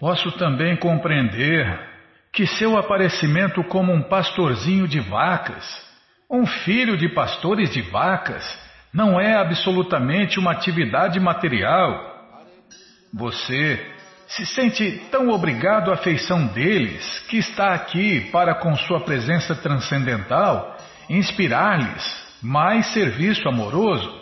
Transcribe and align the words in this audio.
Posso 0.00 0.32
também 0.32 0.76
compreender 0.76 1.78
que 2.32 2.46
seu 2.46 2.78
aparecimento 2.78 3.62
como 3.64 3.92
um 3.92 4.02
pastorzinho 4.02 4.88
de 4.88 4.98
vacas, 4.98 5.62
um 6.30 6.46
filho 6.46 6.96
de 6.96 7.10
pastores 7.10 7.70
de 7.70 7.82
vacas, 7.82 8.42
não 8.94 9.20
é 9.20 9.36
absolutamente 9.36 10.38
uma 10.38 10.52
atividade 10.52 11.20
material. 11.20 12.18
Você 13.12 13.94
se 14.26 14.46
sente 14.46 15.02
tão 15.10 15.28
obrigado 15.28 15.90
à 15.90 15.94
afeição 15.94 16.46
deles 16.46 17.18
que 17.28 17.36
está 17.36 17.74
aqui 17.74 18.22
para, 18.30 18.54
com 18.54 18.74
sua 18.76 19.00
presença 19.00 19.54
transcendental, 19.54 20.78
inspirar-lhes 21.10 22.38
mais 22.40 22.86
serviço 22.94 23.46
amoroso. 23.46 24.18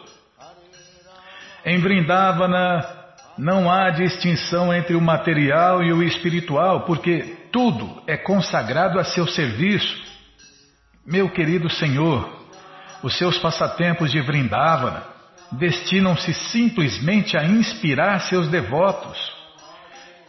Em 1.64 1.78
Vrindavana 1.78 2.97
não 3.38 3.70
há 3.70 3.90
distinção 3.90 4.74
entre 4.74 4.96
o 4.96 5.00
material 5.00 5.82
e 5.82 5.92
o 5.92 6.02
espiritual, 6.02 6.80
porque 6.80 7.36
tudo 7.52 8.02
é 8.06 8.16
consagrado 8.16 8.98
a 8.98 9.04
seu 9.04 9.26
serviço. 9.28 9.96
Meu 11.06 11.30
querido 11.30 11.70
Senhor, 11.70 12.28
os 13.02 13.16
seus 13.16 13.38
passatempos 13.38 14.10
de 14.10 14.20
Vrindavana 14.20 15.04
destinam-se 15.52 16.34
simplesmente 16.34 17.38
a 17.38 17.44
inspirar 17.44 18.20
seus 18.22 18.48
devotos. 18.48 19.16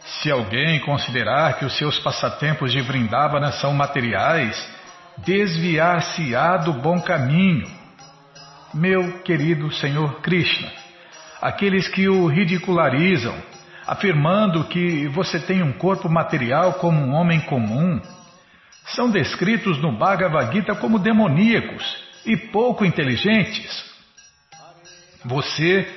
Se 0.00 0.30
alguém 0.30 0.80
considerar 0.80 1.58
que 1.58 1.64
os 1.64 1.76
seus 1.76 1.98
passatempos 1.98 2.72
de 2.72 2.80
Vrindavana 2.80 3.52
são 3.52 3.74
materiais, 3.74 4.56
desviar-se-á 5.18 6.58
do 6.58 6.72
bom 6.72 7.00
caminho. 7.00 7.68
Meu 8.72 9.20
querido 9.22 9.70
Senhor 9.72 10.20
Krishna, 10.20 10.79
aqueles 11.40 11.88
que 11.88 12.08
o 12.08 12.26
ridicularizam, 12.26 13.34
afirmando 13.86 14.64
que 14.64 15.08
você 15.08 15.38
tem 15.38 15.62
um 15.62 15.72
corpo 15.72 16.08
material 16.08 16.74
como 16.74 17.00
um 17.00 17.12
homem 17.12 17.40
comum, 17.40 18.00
são 18.94 19.10
descritos 19.10 19.80
no 19.80 19.96
Bhagavad 19.96 20.52
Gita 20.52 20.74
como 20.74 20.98
demoníacos 20.98 22.04
e 22.26 22.36
pouco 22.36 22.84
inteligentes. 22.84 23.84
Você 25.24 25.88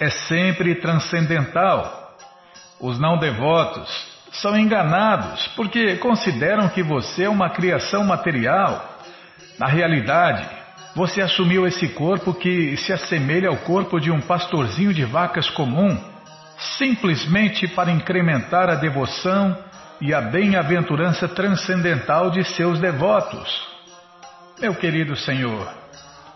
é 0.00 0.10
sempre 0.10 0.74
transcendental. 0.76 2.16
Os 2.80 2.98
não 2.98 3.18
devotos 3.18 3.88
são 4.32 4.56
enganados 4.56 5.46
porque 5.56 5.96
consideram 5.96 6.68
que 6.68 6.82
você 6.82 7.24
é 7.24 7.28
uma 7.28 7.50
criação 7.50 8.04
material. 8.04 8.98
Na 9.58 9.66
realidade, 9.66 10.48
você 10.98 11.22
assumiu 11.22 11.64
esse 11.64 11.86
corpo 11.90 12.34
que 12.34 12.76
se 12.78 12.92
assemelha 12.92 13.50
ao 13.50 13.56
corpo 13.58 14.00
de 14.00 14.10
um 14.10 14.20
pastorzinho 14.20 14.92
de 14.92 15.04
vacas 15.04 15.48
comum 15.50 15.96
simplesmente 16.76 17.68
para 17.68 17.92
incrementar 17.92 18.68
a 18.68 18.74
devoção 18.74 19.56
e 20.00 20.12
a 20.12 20.20
bem-aventurança 20.20 21.28
transcendental 21.28 22.32
de 22.32 22.42
seus 22.42 22.80
devotos. 22.80 23.48
Meu 24.60 24.74
querido 24.74 25.14
Senhor, 25.14 25.72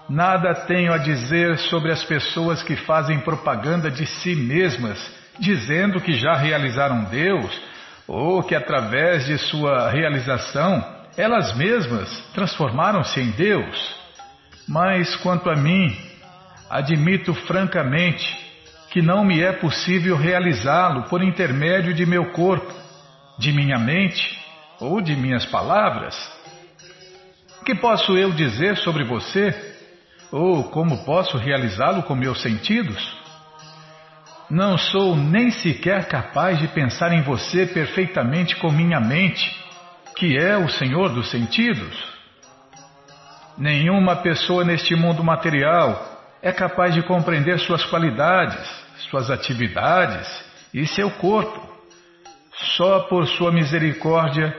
nada 0.09 0.55
tenho 0.55 0.93
a 0.93 0.99
dizer 0.99 1.59
sobre 1.59 1.91
as 1.91 2.05
pessoas 2.05 2.63
que 2.63 2.77
fazem 2.77 3.19
propaganda 3.19 3.91
de 3.91 4.07
si 4.07 4.37
mesmas, 4.37 4.97
dizendo 5.41 6.01
que 6.01 6.13
já 6.13 6.35
realizaram 6.35 7.03
Deus 7.07 7.61
ou 8.07 8.45
que 8.45 8.55
através 8.55 9.27
de 9.27 9.39
sua 9.39 9.91
realização 9.91 10.85
elas 11.17 11.53
mesmas 11.57 12.09
transformaram-se 12.33 13.21
em 13.21 13.33
Deus. 13.33 14.02
Mas 14.67 15.15
quanto 15.17 15.51
a 15.51 15.57
mim, 15.57 15.97
admito 16.71 17.35
francamente 17.35 18.25
que 18.91 19.03
não 19.03 19.25
me 19.25 19.41
é 19.41 19.53
possível 19.53 20.17
realizá-lo 20.17 21.05
por 21.05 21.23
intermédio 21.23 21.95
de 21.95 22.05
meu 22.05 22.33
corpo, 22.33 22.73
de 23.39 23.53
minha 23.53 23.79
mente 23.79 24.39
ou 24.81 25.01
de 25.01 25.17
minhas 25.17 25.47
palavras? 25.47 26.15
O 27.61 27.65
que 27.65 27.75
posso 27.75 28.17
eu 28.17 28.33
dizer 28.33 28.77
sobre 28.79 29.05
você? 29.05 29.55
Ou 30.31 30.65
como 30.65 31.05
posso 31.05 31.37
realizá-lo 31.37 32.03
com 32.03 32.15
meus 32.15 32.43
sentidos? 32.43 33.23
Não 34.51 34.77
sou 34.77 35.17
nem 35.17 35.51
sequer 35.51 36.07
capaz 36.09 36.59
de 36.59 36.69
pensar 36.69 37.13
em 37.13 37.23
você 37.23 37.65
perfeitamente 37.65 38.57
com 38.57 38.71
minha 38.71 39.01
mente, 39.01 39.51
que 40.17 40.37
é 40.37 40.59
o 40.59 40.69
Senhor 40.69 41.09
dos 41.11 41.31
sentidos. 41.31 42.12
Nenhuma 43.59 44.17
pessoa 44.17 44.65
neste 44.65 44.95
mundo 44.95 45.23
material 45.23 46.11
é 46.41 46.51
capaz 46.53 46.95
de 46.95 47.03
compreender 47.03 47.59
suas 47.61 47.85
qualidades, 47.85 48.67
suas 49.11 49.31
atividades 49.31 50.29
e 50.73 50.87
seu 50.87 51.11
corpo. 51.11 51.71
Só 52.77 53.01
por 53.01 53.27
sua 53.27 53.53
misericórdia 53.53 54.57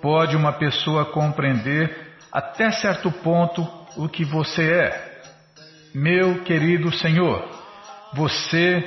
pode 0.00 0.36
uma 0.36 0.52
pessoa 0.52 1.04
compreender 1.06 2.14
até 2.32 2.70
certo 2.70 3.10
ponto 3.10 3.66
o 3.96 4.08
que 4.08 4.24
você 4.24 4.70
é. 4.70 5.20
Meu 5.94 6.42
querido 6.42 6.92
Senhor, 6.92 7.48
você 8.12 8.84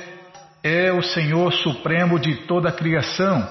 é 0.62 0.92
o 0.92 1.02
Senhor 1.02 1.52
Supremo 1.52 2.18
de 2.18 2.46
toda 2.46 2.68
a 2.68 2.72
criação, 2.72 3.48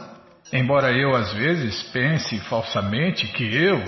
embora 0.53 0.92
eu 0.92 1.16
às 1.16 1.34
vezes 1.34 1.84
pense 1.92 2.40
falsamente 2.42 3.28
que 3.28 3.44
eu 3.44 3.84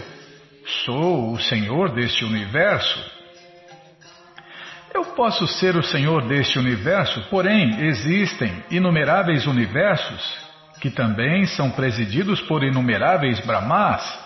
sou 0.65 1.31
o 1.31 1.39
Senhor 1.39 1.93
deste 1.93 2.23
universo. 2.23 3.21
Eu 4.93 5.05
posso 5.15 5.47
ser 5.47 5.75
o 5.75 5.83
Senhor 5.83 6.27
deste 6.27 6.59
universo, 6.59 7.21
porém 7.29 7.85
existem 7.85 8.63
inumeráveis 8.69 9.45
universos 9.47 10.51
que 10.81 10.89
também 10.89 11.45
são 11.45 11.69
presididos 11.69 12.41
por 12.41 12.63
inumeráveis 12.63 13.39
Brahmas. 13.45 14.19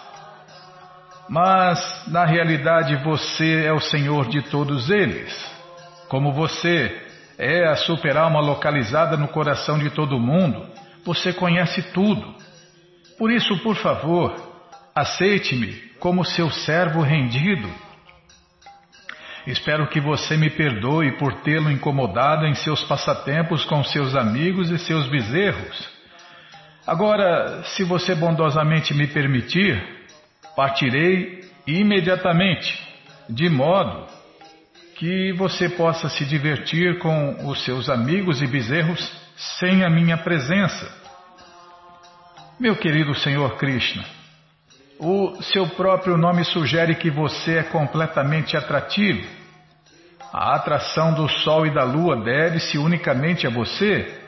Mas, 1.28 2.08
na 2.08 2.26
realidade, 2.26 2.96
você 3.04 3.66
é 3.66 3.74
o 3.74 3.80
Senhor 3.80 4.28
de 4.30 4.42
todos 4.44 4.90
eles. 4.90 5.34
Como 6.08 6.32
você 6.32 7.04
é 7.38 7.68
a 7.68 7.76
super-alma 7.76 8.40
localizada 8.40 9.18
no 9.18 9.28
coração 9.28 9.78
de 9.78 9.90
todo 9.90 10.20
mundo, 10.20 10.66
você 11.04 11.34
conhece 11.34 11.82
tudo. 11.92 12.36
Por 13.18 13.32
isso, 13.32 13.58
por 13.60 13.76
favor, 13.76 14.36
aceite-me 14.96 15.95
como 16.06 16.24
seu 16.24 16.52
servo 16.52 17.02
rendido 17.02 17.68
Espero 19.48 19.88
que 19.88 20.00
você 20.00 20.38
me 20.38 20.52
perdoe 20.52 21.18
por 21.18 21.42
tê-lo 21.42 21.72
incomodado 21.72 22.46
em 22.46 22.54
seus 22.54 22.84
passatempos 22.84 23.66
com 23.66 23.84
seus 23.84 24.16
amigos 24.16 24.70
e 24.70 24.78
seus 24.78 25.08
bezerros. 25.08 25.90
Agora, 26.86 27.64
se 27.64 27.84
você 27.84 28.14
bondosamente 28.14 28.94
me 28.94 29.08
permitir, 29.08 29.84
partirei 30.56 31.44
imediatamente, 31.66 32.80
de 33.28 33.50
modo 33.50 34.08
que 34.98 35.34
você 35.34 35.70
possa 35.70 36.08
se 36.08 36.24
divertir 36.24 37.00
com 37.00 37.48
os 37.48 37.64
seus 37.66 37.90
amigos 37.90 38.44
e 38.44 38.48
bezerros 38.48 39.12
sem 39.60 39.84
a 39.84 39.90
minha 39.90 40.18
presença. 40.18 40.88
Meu 42.60 42.76
querido 42.76 43.16
Senhor 43.16 43.58
Krishna, 43.58 44.15
o 45.00 45.42
seu 45.42 45.68
próprio 45.68 46.18
nome 46.18 46.44
sugere 46.46 46.96
que 46.96 47.10
você 47.10 47.58
é 47.58 47.64
completamente 47.64 48.56
atrativo. 48.56 49.28
A 50.32 50.56
atração 50.56 51.14
do 51.14 51.28
Sol 51.28 51.66
e 51.66 51.74
da 51.74 51.84
Lua 51.84 52.24
deve-se 52.24 52.78
unicamente 52.78 53.46
a 53.48 53.50
você. 53.50 54.22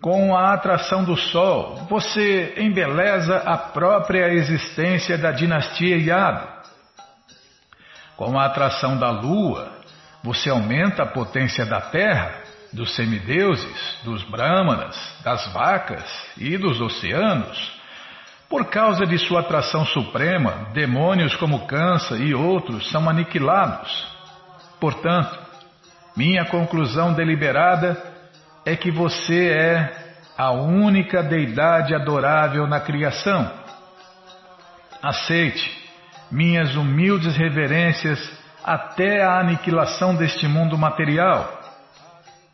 Com 0.00 0.36
a 0.36 0.52
atração 0.52 1.04
do 1.04 1.16
Sol, 1.16 1.76
você 1.88 2.54
embeleza 2.56 3.38
a 3.38 3.56
própria 3.56 4.32
existência 4.32 5.16
da 5.16 5.30
dinastia 5.30 5.96
Yadu. 5.96 6.48
Com 8.16 8.38
a 8.38 8.46
atração 8.46 8.96
da 8.98 9.10
Lua, 9.10 9.70
você 10.22 10.50
aumenta 10.50 11.04
a 11.04 11.06
potência 11.06 11.64
da 11.64 11.80
Terra, 11.80 12.42
dos 12.72 12.94
semideuses, 12.94 13.98
dos 14.04 14.22
Brahmanas, 14.24 14.96
das 15.22 15.52
vacas 15.52 16.04
e 16.38 16.56
dos 16.56 16.80
oceanos. 16.80 17.81
Por 18.52 18.66
causa 18.66 19.06
de 19.06 19.16
sua 19.16 19.40
atração 19.40 19.82
suprema, 19.86 20.68
demônios 20.74 21.34
como 21.36 21.66
Kansa 21.66 22.18
e 22.18 22.34
outros 22.34 22.90
são 22.90 23.08
aniquilados. 23.08 24.06
Portanto, 24.78 25.38
minha 26.14 26.44
conclusão 26.44 27.14
deliberada 27.14 27.96
é 28.66 28.76
que 28.76 28.90
você 28.90 29.48
é 29.48 30.16
a 30.36 30.50
única 30.50 31.22
deidade 31.22 31.94
adorável 31.94 32.66
na 32.66 32.78
criação. 32.78 33.50
Aceite 35.02 35.88
minhas 36.30 36.76
humildes 36.76 37.34
reverências 37.34 38.20
até 38.62 39.24
a 39.24 39.40
aniquilação 39.40 40.14
deste 40.14 40.46
mundo 40.46 40.76
material. 40.76 41.61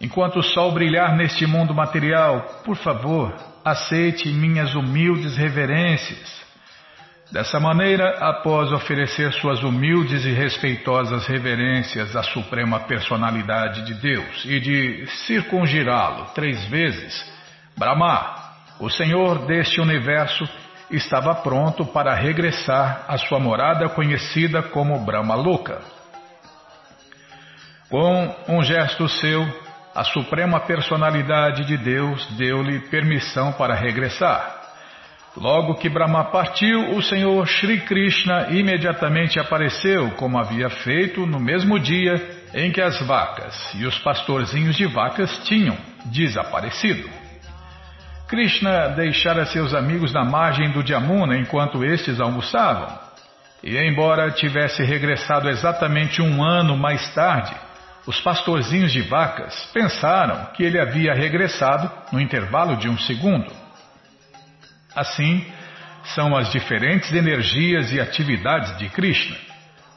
Enquanto 0.00 0.39
o 0.39 0.43
sol 0.43 0.73
brilhar 0.73 1.17
neste 1.17 1.45
mundo 1.47 1.75
material, 1.75 2.62
por 2.65 2.77
favor, 2.77 3.35
aceite 3.65 4.29
minhas 4.29 4.75
humildes 4.75 5.37
reverências. 5.37 6.39
Dessa 7.33 7.59
maneira, 7.61 8.17
após 8.21 8.73
oferecer 8.73 9.33
suas 9.35 9.62
humildes 9.62 10.25
e 10.25 10.31
respeitosas 10.31 11.27
reverências 11.27 12.17
à 12.17 12.23
Suprema 12.23 12.81
Personalidade 12.81 13.85
de 13.85 13.95
Deus 13.95 14.45
e 14.47 14.61
de 14.61 15.06
circungirá-lo 15.27 16.27
três 16.35 16.65
vezes, 16.67 17.31
Brahma, 17.77 18.35
o 18.81 18.89
Senhor 18.89 19.47
deste 19.47 19.81
universo 19.81 20.49
estava 20.91 21.35
pronto 21.35 21.85
para 21.85 22.15
regressar 22.15 23.05
à 23.09 23.19
sua 23.19 23.39
morada 23.39 23.89
conhecida 23.91 24.62
como 24.62 25.05
Brahma 25.05 25.35
Loka. 25.35 25.83
Com 27.91 28.35
um 28.49 28.62
gesto 28.62 29.09
seu, 29.09 29.47
a 29.99 30.05
suprema 30.05 30.61
personalidade 30.61 31.65
de 31.65 31.77
Deus 31.77 32.25
deu-lhe 32.37 32.79
permissão 32.89 33.53
para 33.55 33.75
regressar. 33.75 34.56
Logo 35.37 35.75
que 35.75 35.89
Brahma 35.89 36.31
partiu, 36.31 36.95
o 36.95 37.03
Senhor 37.03 37.45
Sri 37.49 37.81
Krishna 37.81 38.47
imediatamente 38.50 39.41
apareceu, 39.41 40.12
como 40.12 40.39
havia 40.39 40.71
feito 40.71 41.27
no 41.27 41.41
mesmo 41.41 41.81
dia 41.81 42.15
em 42.55 42.71
que 42.71 42.81
as 42.81 43.05
vacas 43.09 43.75
e 43.75 43.85
os 43.87 43.99
pastorzinhos 43.99 44.77
de 44.77 44.87
vacas 44.87 45.37
tinham 45.49 45.77
desaparecido. 46.05 47.11
Krishna 48.29 48.91
deixara 48.91 49.47
seus 49.47 49.75
amigos 49.75 50.12
na 50.12 50.25
margem 50.25 50.71
do 50.71 50.87
Jamuna 50.87 51.37
enquanto 51.37 51.85
estes 51.85 52.21
almoçavam. 52.21 52.97
E, 53.65 53.77
embora 53.77 54.31
tivesse 54.31 54.85
regressado 54.85 55.49
exatamente 55.49 56.23
um 56.23 56.45
ano 56.45 56.77
mais 56.77 57.12
tarde, 57.15 57.53
os 58.08 58.19
pastorzinhos 58.22 58.90
de 58.90 59.02
vacas 59.02 59.69
pensaram 59.75 60.46
que 60.55 60.62
ele 60.62 60.81
havia 60.81 61.12
regressado 61.12 61.90
no 62.10 62.19
intervalo 62.19 62.78
de 62.78 62.88
um 62.88 62.96
segundo. 62.96 63.52
Assim, 64.96 65.44
são 66.14 66.34
as 66.34 66.50
diferentes 66.50 67.12
energias 67.12 67.93
e 67.93 68.00
atividades 68.00 68.78
de 68.78 68.88
Krishna. 68.88 69.37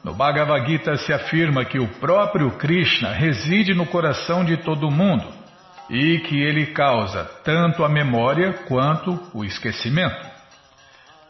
No 0.04 0.14
Bhagavad 0.14 0.70
Gita 0.70 0.98
se 0.98 1.14
afirma 1.14 1.64
que 1.64 1.80
o 1.80 1.88
próprio 1.88 2.52
Krishna 2.58 3.14
reside 3.14 3.74
no 3.74 3.86
coração 3.86 4.44
de 4.44 4.58
todo 4.58 4.92
mundo 4.92 5.26
e 5.90 6.20
que 6.20 6.38
ele 6.38 6.66
causa 6.66 7.24
tanto 7.46 7.82
a 7.82 7.88
memória 7.88 8.52
quanto 8.68 9.18
o 9.34 9.46
esquecimento. 9.46 10.30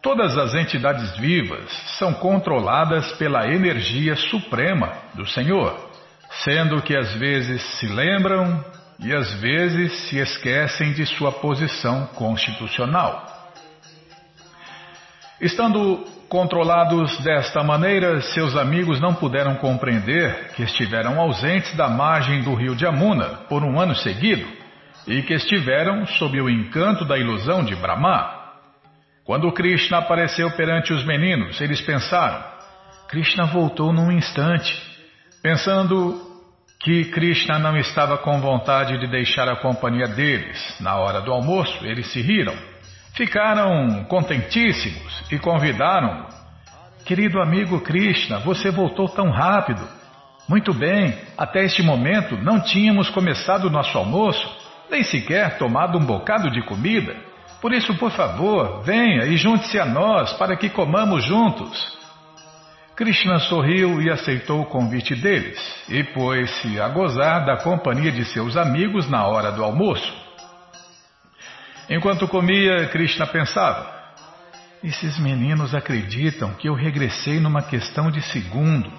Todas 0.02 0.36
as 0.36 0.56
entidades 0.56 1.16
vivas 1.18 1.72
são 2.00 2.12
controladas 2.12 3.12
pela 3.20 3.46
energia 3.46 4.16
suprema 4.16 4.94
do 5.14 5.28
Senhor 5.28 5.91
sendo 6.44 6.82
que 6.82 6.96
às 6.96 7.14
vezes 7.16 7.62
se 7.80 7.88
lembram 7.88 8.64
e 9.00 9.14
às 9.14 9.34
vezes 9.42 9.92
se 10.08 10.18
esquecem 10.18 10.94
de 10.94 11.06
sua 11.06 11.32
posição 11.32 12.08
constitucional. 12.08 13.28
Estando 15.40 16.06
controlados 16.30 17.18
desta 17.20 17.64
maneira, 17.64 18.22
seus 18.22 18.56
amigos 18.56 19.02
não 19.02 19.14
puderam 19.14 19.56
compreender 19.56 20.52
que 20.56 20.64
estiveram 20.64 21.20
ausentes 21.20 21.76
da 21.76 21.90
margem 21.90 22.44
do 22.44 22.54
rio 22.54 22.76
de 22.76 22.86
Amuna 22.86 23.40
por 23.50 23.64
um 23.64 23.80
ano 23.80 23.96
seguido 23.96 24.48
e 25.08 25.24
que 25.24 25.34
estiveram 25.34 26.06
sob 26.06 26.40
o 26.40 26.50
encanto 26.50 27.04
da 27.06 27.18
ilusão 27.18 27.64
de 27.64 27.76
Brahma. 27.76 28.40
Quando 29.26 29.52
Krishna 29.52 29.98
apareceu 29.98 30.52
perante 30.52 30.94
os 30.94 31.04
meninos, 31.04 31.60
eles 31.60 31.82
pensaram: 31.82 32.44
Krishna 33.10 33.46
voltou 33.46 33.92
num 33.92 34.12
instante 34.12 34.91
Pensando 35.42 36.22
que 36.80 37.06
Krishna 37.06 37.58
não 37.58 37.76
estava 37.76 38.18
com 38.20 38.40
vontade 38.40 39.00
de 39.00 39.08
deixar 39.08 39.50
a 39.50 39.56
companhia 39.56 40.08
deles 40.08 40.78
na 40.80 40.98
hora 40.98 41.20
do 41.20 41.32
almoço, 41.32 41.84
eles 41.84 42.12
se 42.12 42.22
riram. 42.22 42.56
Ficaram 43.16 44.06
contentíssimos 44.06 45.24
e 45.32 45.40
convidaram-no. 45.40 46.28
Querido 47.06 47.42
amigo 47.42 47.82
Krishna, 47.82 48.38
você 48.40 48.70
voltou 48.70 49.10
tão 49.10 49.32
rápido. 49.32 49.82
Muito 50.48 50.74
bem, 50.74 51.18
até 51.36 51.64
este 51.64 51.82
momento 51.82 52.38
não 52.38 52.60
tínhamos 52.60 53.10
começado 53.10 53.70
nosso 53.70 53.98
almoço, 53.98 54.48
nem 54.92 55.02
sequer 55.04 55.58
tomado 55.58 55.98
um 55.98 56.06
bocado 56.06 56.52
de 56.52 56.62
comida. 56.62 57.16
Por 57.60 57.74
isso, 57.74 57.96
por 57.96 58.12
favor, 58.12 58.84
venha 58.84 59.26
e 59.26 59.38
junte-se 59.38 59.80
a 59.80 59.86
nós 59.86 60.34
para 60.34 60.56
que 60.56 60.70
comamos 60.70 61.26
juntos. 61.26 62.01
Krishna 62.96 63.40
sorriu 63.40 64.02
e 64.02 64.10
aceitou 64.10 64.62
o 64.62 64.66
convite 64.66 65.16
deles 65.16 65.58
e 65.90 66.04
pôs-se 66.04 66.80
a 66.80 66.90
gozar 66.90 67.46
da 67.46 67.58
companhia 67.58 68.12
de 68.12 68.26
seus 68.26 68.58
amigos 68.58 69.10
na 69.10 69.26
hora 69.26 69.52
do 69.52 69.64
almoço. 69.64 70.14
Enquanto 71.90 72.28
comia, 72.28 72.88
Krishna 72.88 73.26
pensava: 73.26 73.90
Esses 74.84 75.18
meninos 75.20 75.74
acreditam 75.74 76.54
que 76.54 76.68
eu 76.68 76.74
regressei 76.74 77.40
numa 77.40 77.62
questão 77.62 78.12
de 78.12 78.22
segundo, 78.22 78.92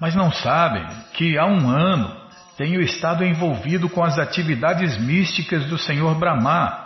mas 0.00 0.14
não 0.14 0.30
sabem 0.32 0.86
que 1.14 1.36
há 1.36 1.44
um 1.44 1.68
ano 1.68 2.22
tenho 2.56 2.80
estado 2.80 3.24
envolvido 3.24 3.88
com 3.88 4.04
as 4.04 4.18
atividades 4.18 4.96
místicas 4.98 5.66
do 5.66 5.76
Senhor 5.78 6.14
Brahma 6.14 6.81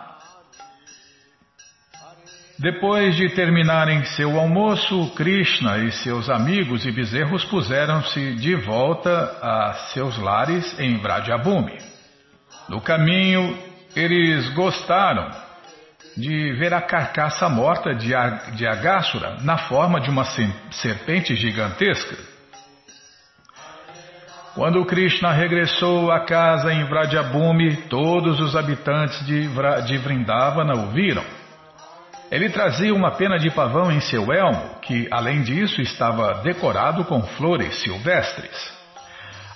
depois 2.59 3.15
de 3.15 3.29
terminarem 3.35 4.03
seu 4.05 4.41
almoço, 4.41 5.13
Krishna 5.15 5.79
e 5.79 5.93
seus 5.93 6.31
amigos 6.31 6.87
e 6.87 6.91
bezerros 6.91 7.45
puseram-se 7.45 8.35
de 8.37 8.55
volta 8.55 9.11
a 9.43 9.75
seus 9.93 10.17
lares 10.17 10.79
em 10.79 10.97
Vrajabhumi. 10.97 11.77
No 12.67 12.81
caminho, 12.81 13.59
eles 13.95 14.49
gostaram 14.55 15.31
de 16.17 16.55
ver 16.55 16.73
a 16.73 16.81
carcaça 16.81 17.47
morta 17.47 17.95
de, 17.95 18.15
de 18.55 18.67
na 19.43 19.59
forma 19.59 20.01
de 20.01 20.09
uma 20.09 20.25
serpente 20.71 21.37
gigantesca. 21.37 22.17
Quando 24.55 24.87
Krishna 24.87 25.31
regressou 25.33 26.11
à 26.11 26.21
casa 26.21 26.73
em 26.73 26.85
Vrajabhumi, 26.85 27.77
todos 27.89 28.41
os 28.41 28.57
habitantes 28.57 29.27
de, 29.27 29.47
Vra, 29.49 29.83
de 29.83 29.99
Vrindavana 29.99 30.73
o 30.73 30.93
viram. 30.93 31.23
Ele 32.31 32.51
trazia 32.51 32.93
uma 32.93 33.13
pena 33.13 33.39
de 33.39 33.51
pavão 33.51 33.91
em 33.93 34.01
seu 34.01 34.33
elmo, 34.33 34.81
que, 34.83 35.07
além 35.11 35.43
disso, 35.43 35.81
estava 35.81 36.43
decorado 36.43 37.05
com 37.05 37.23
flores 37.23 37.83
silvestres. 37.83 38.75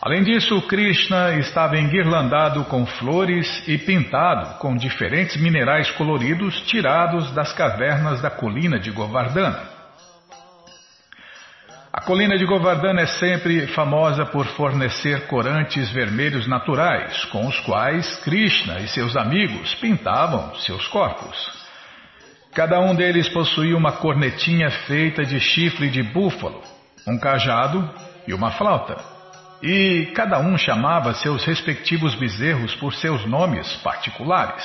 Além 0.00 0.22
disso, 0.22 0.62
Krishna 0.62 1.34
estava 1.34 1.76
enguirlandado 1.76 2.64
com 2.64 2.87
flores 2.87 3.69
e 3.69 3.76
pintado 3.76 4.58
com 4.58 4.75
diferentes 4.75 5.37
minerais 5.37 5.90
coloridos 5.90 6.58
tirados 6.62 7.31
das 7.32 7.52
cavernas 7.52 8.22
da 8.22 8.31
colina 8.31 8.78
de 8.78 8.90
Govardhana. 8.90 9.61
A 11.93 12.00
colina 12.00 12.38
de 12.38 12.46
Govardhana 12.46 13.02
é 13.02 13.06
sempre 13.06 13.67
famosa 13.67 14.25
por 14.25 14.46
fornecer 14.46 15.26
corantes 15.26 15.90
vermelhos 15.90 16.46
naturais, 16.46 17.25
com 17.26 17.46
os 17.46 17.58
quais 17.61 18.17
Krishna 18.25 18.81
e 18.81 18.88
seus 18.88 19.17
amigos 19.17 19.75
pintavam 19.75 20.55
seus 20.55 20.87
corpos. 20.87 21.59
Cada 22.55 22.81
um 22.81 22.94
deles 22.94 23.29
possuía 23.29 23.77
uma 23.77 23.93
cornetinha 23.93 24.70
feita 24.70 25.24
de 25.24 25.39
chifre 25.39 25.89
de 25.89 26.03
búfalo, 26.03 26.60
um 27.06 27.17
cajado 27.19 27.89
e 28.27 28.34
uma 28.34 28.51
flauta. 28.51 28.96
E 29.63 30.10
cada 30.17 30.41
um 30.41 30.58
chamava 30.58 31.15
seus 31.15 31.44
respectivos 31.44 32.15
bezerros 32.17 32.74
por 32.74 32.93
seus 32.94 33.24
nomes 33.24 33.72
particulares. 33.84 34.65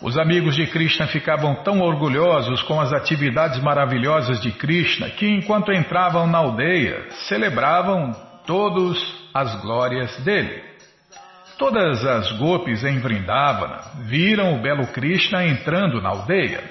Os 0.00 0.18
amigos 0.18 0.56
de 0.56 0.66
Krishna 0.66 1.06
ficavam 1.06 1.62
tão 1.62 1.80
orgulhosos 1.80 2.62
com 2.62 2.80
as 2.80 2.92
atividades 2.92 3.60
maravilhosas 3.62 4.40
de 4.40 4.50
Krishna 4.50 5.10
que, 5.10 5.26
enquanto 5.26 5.72
entravam 5.72 6.26
na 6.26 6.38
aldeia, 6.38 7.06
celebravam 7.28 8.12
todos 8.46 8.98
as 9.34 9.54
glórias 9.60 10.16
dele. 10.24 10.71
Todas 11.58 12.04
as 12.04 12.32
gopis 12.32 12.82
em 12.84 12.98
Vrindavana 12.98 13.80
viram 14.04 14.54
o 14.54 14.62
belo 14.62 14.86
Krishna 14.88 15.46
entrando 15.46 16.00
na 16.00 16.10
aldeia. 16.10 16.62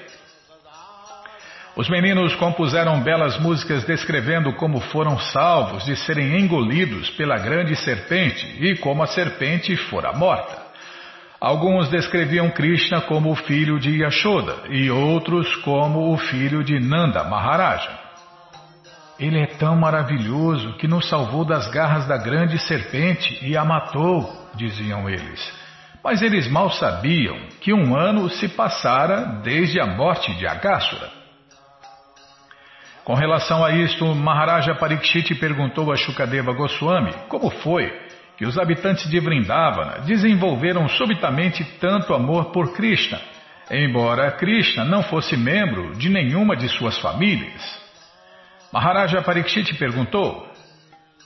Os 1.74 1.88
meninos 1.88 2.34
compuseram 2.34 3.00
belas 3.00 3.38
músicas 3.38 3.84
descrevendo 3.84 4.52
como 4.54 4.78
foram 4.78 5.18
salvos 5.18 5.84
de 5.84 5.96
serem 5.96 6.38
engolidos 6.38 7.08
pela 7.10 7.38
grande 7.38 7.74
serpente 7.76 8.46
e 8.60 8.76
como 8.76 9.02
a 9.02 9.06
serpente 9.06 9.74
fora 9.88 10.12
morta. 10.12 10.60
Alguns 11.40 11.88
descreviam 11.88 12.50
Krishna 12.50 13.00
como 13.00 13.32
o 13.32 13.34
filho 13.34 13.78
de 13.80 14.02
Yashoda 14.02 14.68
e 14.68 14.90
outros 14.90 15.56
como 15.56 16.12
o 16.12 16.18
filho 16.18 16.62
de 16.62 16.78
Nanda 16.78 17.24
Maharaja. 17.24 17.98
Ele 19.18 19.40
é 19.40 19.46
tão 19.46 19.74
maravilhoso 19.74 20.74
que 20.74 20.86
nos 20.86 21.08
salvou 21.08 21.44
das 21.44 21.68
garras 21.70 22.06
da 22.06 22.18
grande 22.18 22.58
serpente 22.58 23.38
e 23.42 23.56
a 23.56 23.64
matou 23.64 24.41
diziam 24.54 25.08
eles. 25.08 25.52
Mas 26.02 26.20
eles 26.20 26.50
mal 26.50 26.70
sabiam 26.70 27.38
que 27.60 27.72
um 27.72 27.96
ano 27.96 28.28
se 28.28 28.48
passara 28.48 29.40
desde 29.42 29.80
a 29.80 29.86
morte 29.86 30.34
de 30.34 30.46
Agassura. 30.46 31.10
Com 33.04 33.14
relação 33.14 33.64
a 33.64 33.72
isto, 33.72 34.04
Maharaja 34.14 34.74
Parikshit 34.74 35.34
perguntou 35.34 35.92
a 35.92 35.96
Shukadeva 35.96 36.52
Goswami 36.52 37.12
como 37.28 37.50
foi 37.50 37.92
que 38.36 38.46
os 38.46 38.58
habitantes 38.58 39.08
de 39.10 39.20
Vrindavana 39.20 40.00
desenvolveram 40.00 40.88
subitamente 40.88 41.64
tanto 41.80 42.14
amor 42.14 42.52
por 42.52 42.72
Krishna, 42.74 43.20
embora 43.70 44.30
Krishna 44.32 44.84
não 44.84 45.02
fosse 45.02 45.36
membro 45.36 45.94
de 45.96 46.08
nenhuma 46.08 46.56
de 46.56 46.68
suas 46.68 46.98
famílias. 46.98 47.62
Maharaja 48.72 49.20
Parikshit 49.20 49.74
perguntou: 49.74 50.51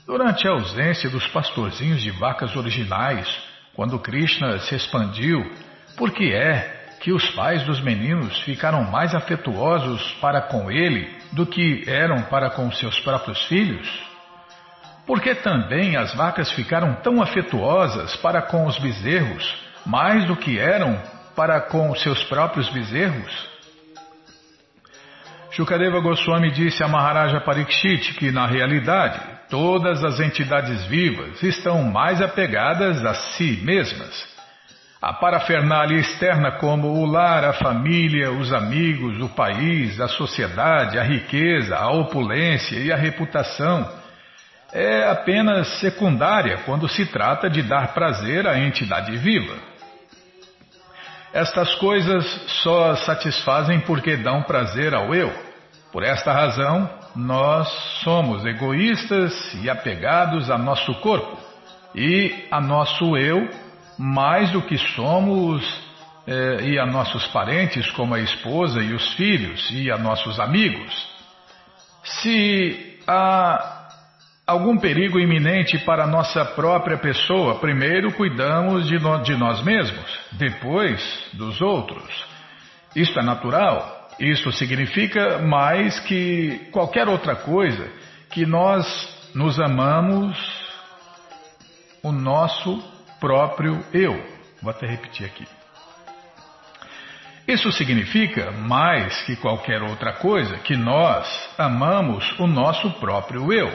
Durante 0.07 0.47
a 0.47 0.53
ausência 0.53 1.11
dos 1.11 1.27
pastorzinhos 1.27 2.01
de 2.01 2.13
vacas 2.13 2.55
originais, 2.55 3.29
quando 3.75 3.99
Krishna 3.99 4.61
se 4.61 4.77
expandiu, 4.77 5.53
por 5.97 6.13
que 6.13 6.33
é 6.33 6.95
que 7.01 7.13
os 7.13 7.29
pais 7.31 7.65
dos 7.65 7.81
meninos 7.81 8.41
ficaram 8.43 8.85
mais 8.85 9.17
afetuosos 9.17 10.13
para 10.21 10.41
com 10.43 10.71
ele 10.71 11.13
do 11.33 11.45
que 11.45 11.83
eram 11.89 12.23
para 12.23 12.51
com 12.51 12.71
seus 12.71 13.01
próprios 13.01 13.45
filhos? 13.47 13.89
Por 15.05 15.21
que 15.21 15.35
também 15.35 15.97
as 15.97 16.15
vacas 16.15 16.53
ficaram 16.53 16.95
tão 17.03 17.21
afetuosas 17.21 18.15
para 18.17 18.41
com 18.43 18.65
os 18.65 18.79
bezerros, 18.79 19.57
mais 19.85 20.25
do 20.25 20.37
que 20.37 20.57
eram 20.57 21.03
para 21.35 21.61
com 21.63 21.93
seus 21.97 22.23
próprios 22.25 22.69
bezerros? 22.69 23.51
Shukadeva 25.51 25.99
Goswami 25.99 26.53
disse 26.53 26.85
a 26.85 26.89
Maharaja 26.89 27.41
Parikshit 27.41 28.15
que, 28.15 28.31
na 28.31 28.47
realidade, 28.47 29.36
todas 29.49 30.05
as 30.05 30.21
entidades 30.21 30.85
vivas 30.87 31.43
estão 31.43 31.83
mais 31.83 32.21
apegadas 32.21 33.05
a 33.05 33.15
si 33.15 33.61
mesmas. 33.63 34.37
A 35.01 35.13
parafernália 35.13 35.99
externa, 35.99 36.53
como 36.53 36.89
o 36.89 37.07
lar, 37.07 37.45
a 37.45 37.53
família, 37.53 38.33
os 38.33 38.53
amigos, 38.53 39.21
o 39.21 39.29
país, 39.29 40.01
a 40.01 40.09
sociedade, 40.09 40.99
a 40.99 41.03
riqueza, 41.03 41.77
a 41.77 41.91
opulência 41.91 42.77
e 42.77 42.91
a 42.91 42.97
reputação, 42.97 43.89
é 44.73 45.09
apenas 45.09 45.79
secundária 45.81 46.59
quando 46.65 46.89
se 46.89 47.07
trata 47.07 47.49
de 47.49 47.63
dar 47.63 47.95
prazer 47.95 48.47
à 48.47 48.59
entidade 48.59 49.17
viva. 49.17 49.55
Estas 51.33 51.75
coisas 51.75 52.25
só 52.63 52.97
satisfazem 52.97 53.81
porque 53.81 54.17
dão 54.17 54.43
prazer 54.43 54.95
ao 54.95 55.15
eu. 55.15 55.33
Por 55.93 56.03
esta 56.03 56.33
razão, 56.33 56.91
nós 57.17 57.69
somos 58.05 58.45
egoístas 58.45 59.33
e 59.63 59.71
apegados 59.71 60.51
a 60.51 60.59
nosso 60.59 60.95
corpo 61.01 61.37
e 61.95 62.47
a 62.51 62.61
nosso 62.61 63.17
eu 63.17 63.49
mais 63.99 64.51
do 64.51 64.61
que 64.63 64.77
somos 64.77 65.65
eh, 66.27 66.59
e 66.71 66.79
a 66.79 66.85
nossos 66.85 67.27
parentes, 67.29 67.91
como 67.93 68.15
a 68.15 68.21
esposa 68.21 68.83
e 68.83 68.93
os 68.93 69.15
filhos, 69.15 69.71
e 69.71 69.91
a 69.91 69.97
nossos 69.97 70.39
amigos. 70.39 71.09
Se 72.03 73.01
há 73.07 73.89
algum 74.47 74.77
perigo 74.77 75.19
iminente 75.19 75.79
para 75.79 76.05
a 76.05 76.07
nossa 76.07 76.45
própria 76.45 76.99
pessoa, 76.99 77.59
primeiro 77.59 78.13
cuidamos 78.13 78.87
de, 78.87 78.99
no, 78.99 79.23
de 79.23 79.35
nós 79.37 79.63
mesmos, 79.63 80.21
depois 80.33 81.31
dos 81.33 81.61
outros. 81.63 82.25
Isto 82.95 83.19
é 83.21 83.23
natural. 83.23 83.96
Isso 84.19 84.51
significa 84.53 85.39
mais 85.39 86.01
que 86.01 86.69
qualquer 86.73 87.09
outra 87.09 87.37
coisa 87.37 87.91
que 88.31 88.47
nós 88.47 88.87
nos 89.35 89.61
amamos 89.61 90.39
o 92.03 92.11
nosso 92.11 92.83
próprio 93.21 93.85
eu. 93.93 94.15
Vou 94.63 94.71
até 94.71 94.87
repetir 94.87 95.27
aqui. 95.27 95.47
Isso 97.47 97.71
significa, 97.71 98.51
mais 98.51 99.23
que 99.23 99.37
qualquer 99.37 99.81
outra 99.83 100.15
coisa, 100.15 100.57
que 100.59 100.77
nós 100.77 101.27
amamos 101.57 102.37
o 102.41 102.47
nosso 102.47 102.91
próprio 102.95 103.53
eu. 103.53 103.71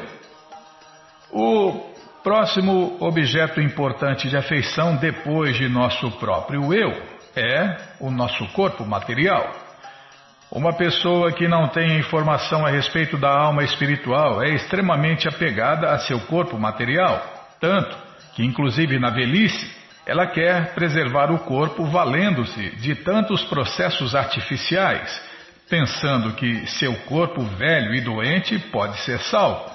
O 1.32 1.92
próximo 2.24 2.98
objeto 3.00 3.62
importante 3.62 4.28
de 4.28 4.36
afeição 4.36 4.98
depois 4.98 5.56
de 5.56 5.70
nosso 5.70 6.12
próprio 6.20 6.74
eu 6.74 6.92
é 7.36 7.78
o 8.00 8.12
nosso 8.12 8.46
corpo 8.50 8.86
material. 8.86 9.61
Uma 10.52 10.74
pessoa 10.74 11.32
que 11.32 11.48
não 11.48 11.70
tem 11.70 11.98
informação 11.98 12.66
a 12.66 12.70
respeito 12.70 13.18
da 13.18 13.30
alma 13.30 13.64
espiritual 13.64 14.44
é 14.44 14.50
extremamente 14.50 15.26
apegada 15.26 15.90
a 15.90 16.00
seu 16.00 16.20
corpo 16.22 16.60
material, 16.60 17.24
tanto 17.58 17.96
que, 18.36 18.44
inclusive 18.44 19.00
na 19.00 19.10
velhice, 19.10 19.72
ela 20.06 20.28
quer 20.28 20.74
preservar 20.74 21.32
o 21.32 21.40
corpo 21.40 21.86
valendo-se 21.86 22.76
de 22.82 22.96
tantos 22.96 23.42
processos 23.46 24.14
artificiais, 24.14 25.22
pensando 25.70 26.34
que 26.34 26.68
seu 26.68 26.94
corpo 27.06 27.42
velho 27.44 27.96
e 27.96 28.02
doente 28.02 28.60
pode 28.60 28.98
ser 29.06 29.20
salvo. 29.20 29.72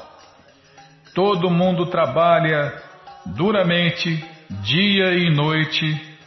Todo 1.14 1.49
mundo 1.49 1.87
trabalha 1.87 2.75
duramente, 3.25 4.23
dia 4.61 5.14
e 5.14 5.35
noite, 5.35 6.18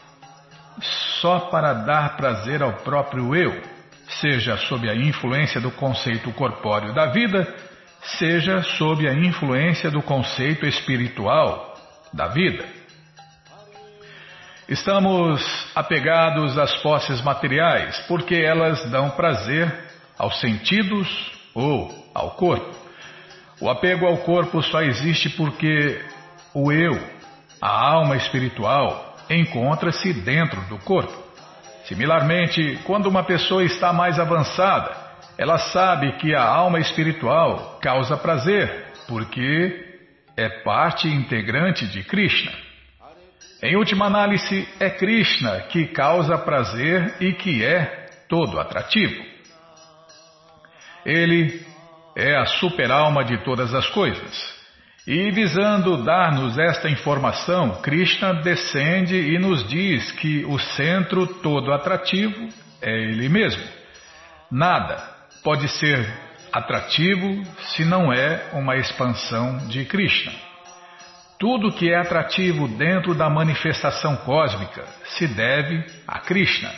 só 1.22 1.40
para 1.52 1.74
dar 1.74 2.18
prazer 2.18 2.64
ao 2.64 2.74
próprio 2.74 3.36
eu, 3.36 3.69
seja 4.20 4.58
sob 4.58 4.90
a 4.90 4.96
influência 4.96 5.60
do 5.60 5.72
conceito 5.72 6.32
corpóreo 6.34 6.94
da 6.94 7.08
vida, 7.08 7.48
seja 8.18 8.62
sob 8.62 9.08
a 9.08 9.14
influência 9.14 9.90
do 9.92 10.02
conceito 10.02 10.66
espiritual 10.66 11.76
da 12.14 12.28
vida. 12.28 12.66
Estamos 14.68 15.42
apegados 15.74 16.58
às 16.58 16.76
posses 16.82 17.22
materiais 17.22 18.00
porque 18.08 18.36
elas 18.36 18.90
dão 18.92 19.10
prazer 19.12 19.90
aos 20.18 20.40
sentidos 20.40 21.08
ou 21.56 21.90
ao 22.14 22.32
corpo. 22.32 22.76
O 23.60 23.70
apego 23.70 24.06
ao 24.06 24.18
corpo 24.18 24.62
só 24.62 24.82
existe 24.82 25.30
porque 25.32 26.00
o 26.54 26.72
eu, 26.72 27.00
a 27.62 27.68
alma 27.68 28.16
espiritual, 28.16 29.16
encontra-se 29.30 30.14
dentro 30.14 30.62
do 30.70 30.78
corpo. 30.78 31.29
Similarmente, 31.86 32.80
quando 32.86 33.08
uma 33.08 33.24
pessoa 33.24 33.64
está 33.64 33.92
mais 33.92 34.20
avançada, 34.20 34.96
ela 35.38 35.58
sabe 35.58 36.12
que 36.18 36.36
a 36.36 36.44
alma 36.44 36.80
espiritual 36.80 37.80
causa 37.82 38.18
prazer, 38.18 38.88
porque 39.08 39.86
é 40.36 40.50
parte 40.64 41.08
integrante 41.08 41.88
de 41.88 42.04
Krishna. 42.04 42.52
Em 43.62 43.76
última 43.76 44.06
análise, 44.06 44.68
é 44.80 44.90
Krishna 44.90 45.62
que 45.64 45.88
causa 45.88 46.38
prazer 46.38 47.16
e 47.20 47.34
que 47.34 47.64
é 47.64 48.08
todo 48.30 48.60
atrativo. 48.60 49.22
Ele 51.06 51.66
é 52.16 52.38
a 52.38 52.46
superalma 52.46 53.24
de 53.24 53.38
todas 53.44 53.74
as 53.74 53.88
coisas. 53.90 54.59
E 55.12 55.32
visando 55.32 56.04
dar-nos 56.04 56.56
esta 56.60 56.88
informação, 56.88 57.82
Krishna 57.82 58.32
descende 58.32 59.16
e 59.16 59.40
nos 59.40 59.68
diz 59.68 60.12
que 60.12 60.46
o 60.46 60.60
centro 60.60 61.26
todo 61.26 61.74
atrativo 61.74 62.48
é 62.80 62.92
Ele 62.92 63.28
mesmo. 63.28 63.64
Nada 64.52 65.02
pode 65.44 65.68
ser 65.68 66.08
atrativo 66.54 67.42
se 67.70 67.84
não 67.86 68.14
é 68.14 68.52
uma 68.54 68.78
expansão 68.78 69.58
de 69.68 69.84
Krishna. 69.84 70.32
Tudo 71.40 71.74
que 71.74 71.92
é 71.92 71.98
atrativo 71.98 72.68
dentro 72.68 73.16
da 73.16 73.32
manifestação 73.32 74.16
cósmica 74.18 74.86
se 75.06 75.28
deve 75.28 75.86
a 76.08 76.20
Krishna. 76.20 76.72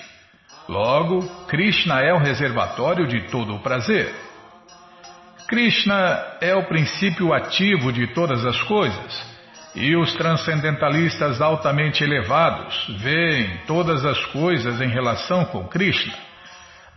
Logo, 0.70 1.28
Krishna 1.48 2.00
é 2.00 2.14
o 2.14 2.20
reservatório 2.20 3.06
de 3.08 3.24
todo 3.24 3.56
o 3.56 3.60
prazer. 3.60 4.31
Krishna 5.52 6.38
é 6.40 6.56
o 6.56 6.64
princípio 6.64 7.34
ativo 7.34 7.92
de 7.92 8.08
todas 8.14 8.46
as 8.46 8.64
coisas. 8.64 9.32
E 9.76 9.98
os 9.98 10.14
transcendentalistas 10.14 11.42
altamente 11.42 12.02
elevados 12.02 12.88
veem 13.02 13.60
todas 13.68 14.06
as 14.06 14.18
coisas 14.28 14.80
em 14.80 14.88
relação 14.88 15.44
com 15.44 15.68
Krishna. 15.68 16.14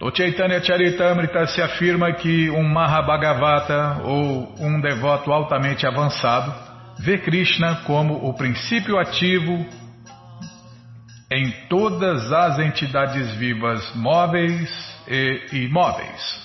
No 0.00 0.14
Chaitanya 0.14 0.62
Charitamrita 0.62 1.46
se 1.48 1.60
afirma 1.60 2.12
que 2.12 2.48
um 2.50 2.62
Mahabhagavata 2.62 4.02
ou 4.04 4.54
um 4.60 4.80
devoto 4.80 5.32
altamente 5.32 5.84
avançado 5.84 6.54
vê 7.00 7.18
Krishna 7.18 7.82
como 7.84 8.28
o 8.28 8.34
princípio 8.34 8.96
ativo 9.00 9.66
em 11.28 11.50
todas 11.68 12.32
as 12.32 12.60
entidades 12.60 13.34
vivas 13.34 13.92
móveis 13.96 14.70
e 15.08 15.64
imóveis. 15.64 16.43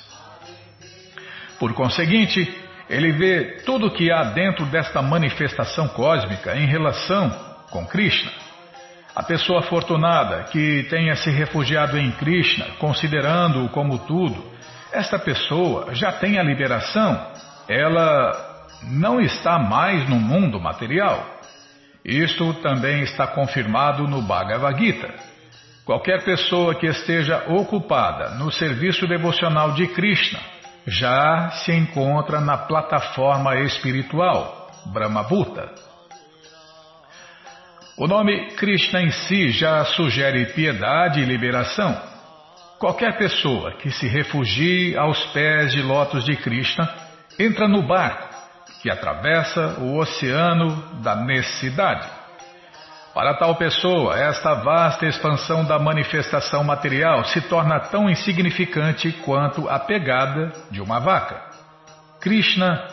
Por 1.60 1.74
conseguinte, 1.74 2.58
ele 2.90 3.12
vê 3.12 3.62
tudo 3.66 3.88
o 3.88 3.92
que 3.92 4.12
há 4.12 4.24
dentro 4.24 4.66
desta 4.66 5.02
manifestação 5.02 5.88
cósmica 5.90 6.56
em 6.56 6.66
relação 6.66 7.30
com 7.70 7.86
Krishna. 7.86 8.32
A 9.16 9.22
pessoa 9.22 9.60
afortunada 9.60 10.46
que 10.46 10.88
tenha 10.90 11.16
se 11.16 11.30
refugiado 11.30 11.98
em 11.98 12.12
Krishna, 12.12 12.66
considerando-o 12.80 13.70
como 13.70 14.00
tudo, 14.00 14.42
esta 14.92 15.20
pessoa 15.20 15.94
já 15.94 16.12
tem 16.14 16.40
a 16.40 16.44
liberação, 16.44 17.28
ela 17.68 18.66
não 18.84 19.20
está 19.20 19.60
mais 19.60 20.08
no 20.10 20.16
mundo 20.16 20.60
material. 20.60 21.40
Isto 22.04 22.54
também 22.56 23.02
está 23.02 23.28
confirmado 23.28 24.08
no 24.08 24.22
Bhagavad 24.22 24.80
Gita. 24.80 25.14
Qualquer 25.86 26.24
pessoa 26.24 26.74
que 26.74 26.88
esteja 26.88 27.44
ocupada 27.48 28.36
no 28.36 28.50
serviço 28.52 29.06
devocional 29.06 29.74
de 29.74 29.88
Krishna 29.88 30.40
já 30.90 31.52
se 31.52 31.72
encontra 31.72 32.42
na 32.42 32.58
plataforma 32.58 33.56
espiritual, 33.60 34.72
Brahmabhuta. 34.88 35.72
O 37.98 38.08
nome 38.08 38.56
Krishna 38.56 39.02
em 39.02 39.12
si 39.12 39.50
já 39.50 39.86
sugere 39.86 40.48
piedade 40.48 41.20
e 41.20 41.26
liberação. 41.26 41.96
Qualquer 42.80 43.18
pessoa 43.18 43.74
que 43.74 43.92
se 43.92 44.08
refugie 44.08 44.98
aos 44.98 45.22
pés 45.28 45.74
de 45.74 45.82
lótus 45.82 46.24
de 46.24 46.36
Krishna 46.38 46.90
entra 47.38 47.68
no 47.68 47.84
barco 47.84 48.30
que 48.82 48.90
atravessa 48.90 49.80
o 49.80 49.98
oceano 49.98 51.02
da 51.02 51.16
necessidade. 51.16 52.19
Para 53.14 53.38
tal 53.38 53.56
pessoa, 53.56 54.18
esta 54.18 54.54
vasta 54.56 55.06
expansão 55.06 55.66
da 55.66 55.80
manifestação 55.80 56.64
material 56.64 57.26
se 57.26 57.42
torna 57.42 57.80
tão 57.80 58.10
insignificante 58.10 59.12
quanto 59.24 59.68
a 59.68 59.80
pegada 59.80 60.52
de 60.70 60.82
uma 60.82 61.00
vaca. 61.00 61.42
Krishna 62.22 62.86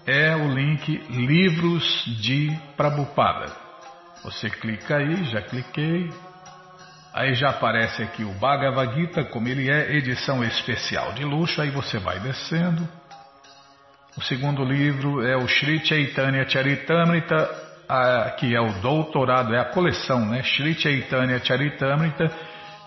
é 0.07 0.37
o 0.37 0.55
link 0.55 1.03
Livros 1.11 2.05
de 2.21 2.57
Prabhupada. 2.77 3.51
Você 4.23 4.49
clica 4.49 4.99
aí, 4.99 5.25
já 5.25 5.43
cliquei. 5.43 6.11
Aí 7.13 7.35
já 7.35 7.51
aparece 7.51 8.03
aqui 8.03 8.25
o 8.25 8.33
Bhagavad 8.35 8.95
Gita, 8.95 9.25
como 9.25 9.49
ele 9.49 9.71
é, 9.71 9.97
edição 9.97 10.45
especial 10.45 11.13
de 11.13 11.25
luxo. 11.25 11.61
Aí 11.61 11.71
você 11.71 11.99
vai 11.99 12.21
descendo. 12.21 12.89
O 14.17 14.23
segundo 14.23 14.65
livro 14.65 15.27
é 15.27 15.37
o 15.37 15.49
Sri 15.49 15.85
Chaitanya 15.85 16.49
Charitamrita, 16.49 17.51
que 18.39 18.55
é 18.55 18.61
o 18.61 18.73
doutorado, 18.81 19.53
é 19.53 19.59
a 19.59 19.65
coleção, 19.65 20.25
né? 20.25 20.41
Sri 20.45 20.75
Chaitanya 20.75 21.41
Charitamrita, 21.45 22.31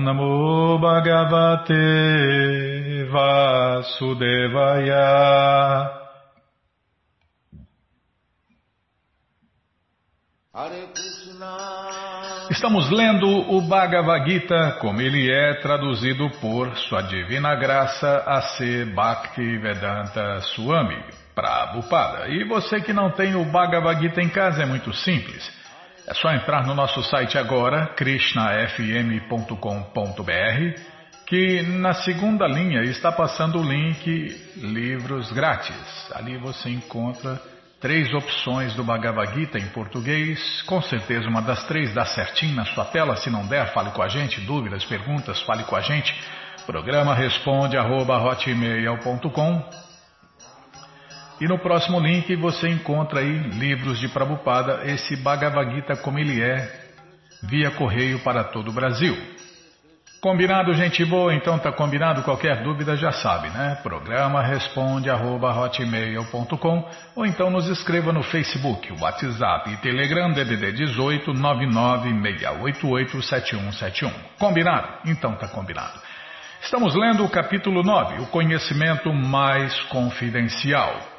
Namo 0.00 0.78
Bhagavate 0.78 1.74
Vasudevaya 3.10 4.62
Estamos 12.50 12.90
lendo 12.90 13.26
o 13.26 13.60
Bhagavad 13.62 14.28
Gita 14.28 14.78
como 14.80 15.00
ele 15.00 15.30
é 15.30 15.54
traduzido 15.60 16.28
por 16.40 16.76
Sua 16.76 17.02
Divina 17.02 17.54
Graça 17.54 18.22
A.C. 18.26 18.84
Bhakti 18.86 19.58
Vedanta 19.58 20.40
Swami, 20.54 21.02
Prabhupada. 21.34 22.28
E 22.28 22.44
você 22.44 22.80
que 22.80 22.92
não 22.92 23.10
tem 23.10 23.34
o 23.34 23.44
Bhagavad 23.44 24.00
Gita 24.00 24.20
em 24.20 24.28
casa 24.28 24.62
é 24.62 24.66
muito 24.66 24.92
simples. 24.92 25.61
É 26.06 26.14
só 26.14 26.32
entrar 26.32 26.66
no 26.66 26.74
nosso 26.74 27.02
site 27.04 27.38
agora, 27.38 27.86
krishnafm.com.br, 27.94 30.80
que 31.26 31.62
na 31.62 31.94
segunda 31.94 32.46
linha 32.46 32.82
está 32.82 33.12
passando 33.12 33.60
o 33.60 33.62
link 33.62 34.36
Livros 34.56 35.30
Grátis. 35.30 36.10
Ali 36.12 36.36
você 36.38 36.70
encontra 36.70 37.40
três 37.80 38.12
opções 38.12 38.74
do 38.74 38.82
Bhagavad 38.82 39.32
Gita 39.32 39.58
em 39.58 39.68
português. 39.68 40.62
Com 40.62 40.82
certeza 40.82 41.28
uma 41.28 41.40
das 41.40 41.64
três 41.66 41.94
dá 41.94 42.04
certinho 42.04 42.56
na 42.56 42.64
sua 42.64 42.86
tela. 42.86 43.14
Se 43.16 43.30
não 43.30 43.46
der, 43.46 43.72
fale 43.72 43.92
com 43.92 44.02
a 44.02 44.08
gente. 44.08 44.40
Dúvidas, 44.40 44.84
perguntas, 44.84 45.40
fale 45.42 45.62
com 45.62 45.76
a 45.76 45.80
gente. 45.80 46.12
Programa 46.66 47.14
responde 47.14 47.76
arroba, 47.76 48.18
e 51.42 51.48
no 51.48 51.58
próximo 51.58 51.98
link 51.98 52.36
você 52.36 52.68
encontra 52.68 53.18
aí 53.18 53.32
livros 53.32 53.98
de 53.98 54.06
Prabhupada, 54.06 54.82
esse 54.84 55.16
Bhagavad 55.16 55.74
Gita 55.74 55.96
como 55.96 56.16
ele 56.16 56.40
é, 56.40 56.70
via 57.42 57.68
correio 57.72 58.20
para 58.20 58.44
todo 58.44 58.68
o 58.68 58.72
Brasil. 58.72 59.18
Combinado, 60.20 60.72
gente 60.72 61.04
boa? 61.04 61.34
Então 61.34 61.58
tá 61.58 61.72
combinado? 61.72 62.22
Qualquer 62.22 62.62
dúvida 62.62 62.96
já 62.96 63.10
sabe, 63.10 63.50
né? 63.50 63.76
Programa 63.82 64.40
responde 64.40 65.10
arroba, 65.10 65.52
hotmail.com 65.52 66.88
ou 67.16 67.26
então 67.26 67.50
nos 67.50 67.66
escreva 67.66 68.12
no 68.12 68.22
Facebook, 68.22 68.92
WhatsApp 69.00 69.72
e 69.72 69.76
Telegram 69.78 70.30
DDD 70.30 70.74
18 70.74 71.32
996887171. 71.32 74.12
Combinado? 74.38 74.86
Então 75.06 75.34
tá 75.34 75.48
combinado. 75.48 75.98
Estamos 76.62 76.94
lendo 76.94 77.24
o 77.24 77.28
capítulo 77.28 77.82
9, 77.82 78.20
o 78.20 78.28
conhecimento 78.28 79.12
mais 79.12 79.74
confidencial. 79.86 81.11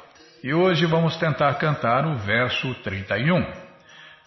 E 0.44 0.52
hoje 0.52 0.84
vamos 0.84 1.16
tentar 1.16 1.54
cantar 1.54 2.04
o 2.04 2.16
verso 2.16 2.74
31. 2.82 3.50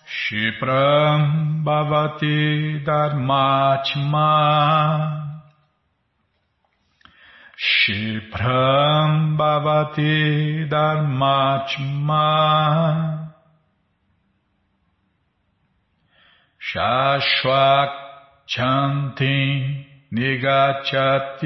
Shipram 0.03 1.61
Bhavati 1.63 2.79
Dharmatma. 2.83 4.17
Shipram 7.55 9.37
Bhavati 9.37 10.65
Dharmatma. 10.67 12.17
Shashwak 16.59 17.93
Chanti 18.47 19.85
Nigachati 20.11 21.37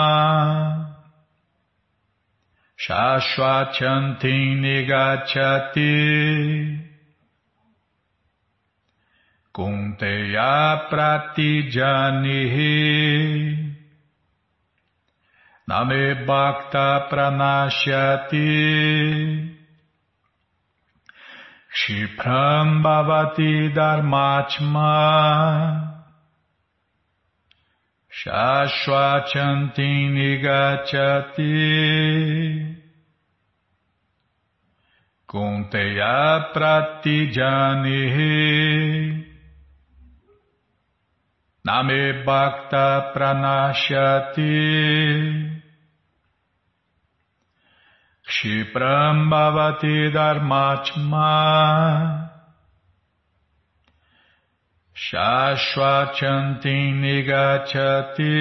Shashwachanti 2.80 4.56
Nigachati. 4.56 5.98
Kunteya 9.54 10.88
Pratijanihi. 10.88 12.16
Name 15.68 16.24
Bhakta 16.26 17.06
Pranashyati 17.12 18.48
Shipram 21.72 22.82
Bhavati 22.82 23.72
Dharmachma. 23.72 24.90
Shashwachanti 28.10 30.10
Nigachati. 30.10 31.46
Kunteya 35.28 36.50
Pratijanihi. 36.52 38.32
Name 41.64 42.24
Bhakta 42.24 43.12
Pranashyati 43.14 44.50
Shipram 48.30 49.28
Bhavati 49.28 50.10
Dharmachma. 50.14 51.28
Shashwachanti 54.94 56.92
Nigachati. 57.02 58.38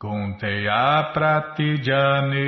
Kunteya 0.00 1.12
Pratijani 1.12 2.46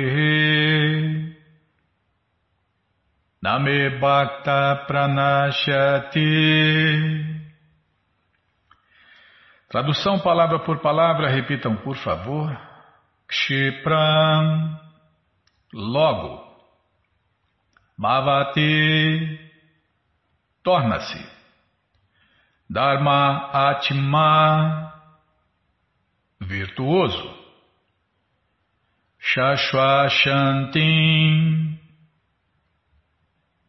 Name 3.43 3.99
Bhakta 3.99 4.85
Pranashyati. 4.87 6.27
Tradução 9.69 10.19
palavra 10.19 10.59
por 10.59 10.79
palavra, 10.79 11.29
repitam 11.29 11.75
por 11.75 11.95
favor. 11.97 12.68
Kshipram, 13.29 14.79
logo. 15.73 16.45
Bhavati, 17.99 19.37
torna-se. 20.63 21.23
Dharma 22.67 23.51
Atma, 23.51 24.93
virtuoso. 26.41 27.37
Shashwashantim, 29.21 31.77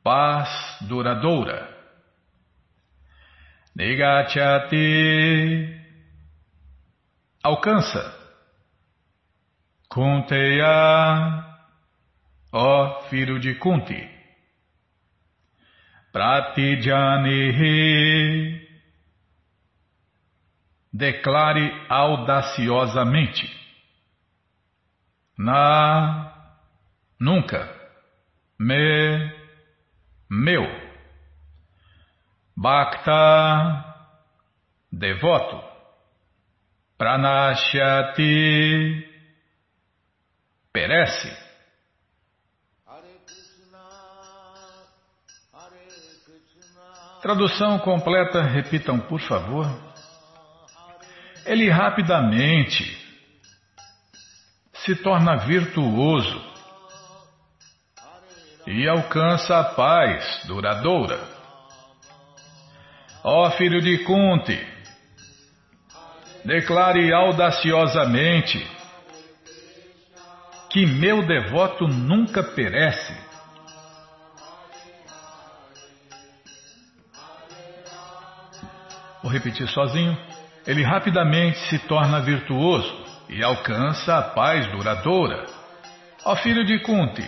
paz 0.02 0.48
duradoura. 0.88 1.68
Negachati, 3.76 5.68
alcança. 7.42 8.19
Kunteya, 9.90 11.44
ó 12.52 13.02
filho 13.08 13.40
de 13.40 13.56
Kunti, 13.56 14.08
Pratijanihi, 16.12 18.68
declare 20.92 21.86
audaciosamente, 21.88 23.50
Na, 25.36 26.32
nunca, 27.18 27.68
Me, 28.60 29.32
meu, 30.30 30.68
Bhakta, 32.56 33.84
devoto, 34.92 35.64
Pranashyati, 36.96 39.09
perece. 40.72 41.50
Tradução 47.22 47.78
completa, 47.80 48.40
repitam 48.42 48.98
por 48.98 49.20
favor. 49.20 49.66
Ele 51.44 51.68
rapidamente 51.70 52.98
se 54.72 54.94
torna 54.96 55.36
virtuoso 55.36 56.42
e 58.66 58.88
alcança 58.88 59.58
a 59.58 59.64
paz 59.64 60.44
duradoura. 60.46 61.20
Ó 63.22 63.50
filho 63.50 63.82
de 63.82 63.98
Kunti, 64.04 64.66
declare 66.44 67.12
audaciosamente 67.12 68.79
que 70.70 70.86
meu 70.86 71.26
devoto 71.26 71.88
nunca 71.88 72.42
perece. 72.42 73.12
Vou 79.22 79.30
repetir 79.30 79.68
sozinho. 79.68 80.16
Ele 80.66 80.82
rapidamente 80.82 81.58
se 81.68 81.78
torna 81.80 82.20
virtuoso 82.20 83.04
e 83.28 83.42
alcança 83.42 84.18
a 84.18 84.22
paz 84.22 84.66
duradoura. 84.70 85.46
Ó 86.24 86.36
filho 86.36 86.64
de 86.64 86.78
Kunti, 86.80 87.26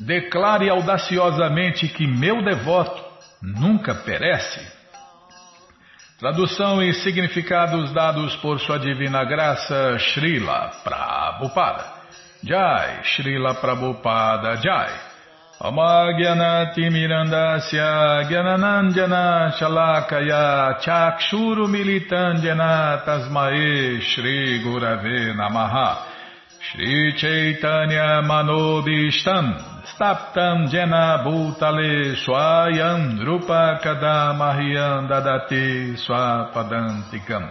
declare 0.00 0.68
audaciosamente 0.68 1.88
que 1.88 2.06
meu 2.06 2.42
devoto 2.42 3.02
nunca 3.40 3.94
perece. 3.94 4.60
Tradução 6.18 6.82
e 6.82 6.92
significados 6.94 7.92
dados 7.92 8.36
por 8.36 8.58
Sua 8.60 8.78
Divina 8.78 9.24
Graça, 9.24 9.98
Srila 9.98 10.70
Prabhupada. 10.82 11.99
Jai, 12.44 13.02
Srila 13.04 13.54
Prabhupada 13.60 14.60
Jai. 14.62 15.10
Amagyanati 15.60 16.88
Mirandasya 16.88 18.24
Gyananandjana 18.30 19.52
Shalakaya 19.58 20.80
Chakshuru 20.80 21.68
Militandjana 21.68 23.04
Tasmae 23.04 24.00
Shri 24.00 24.62
Gurave 24.64 25.36
Namaha 25.36 26.06
Shri 26.60 27.12
Chaitanya 27.14 28.22
Manobishtam 28.24 29.84
Staptam 29.84 30.70
Jena 30.70 31.22
Bhutale 31.26 32.16
Swayam 32.24 33.22
Rupa 33.22 33.80
Kadamahyam 33.84 35.10
Dadati 35.10 35.94
Swapadantikam 36.00 37.50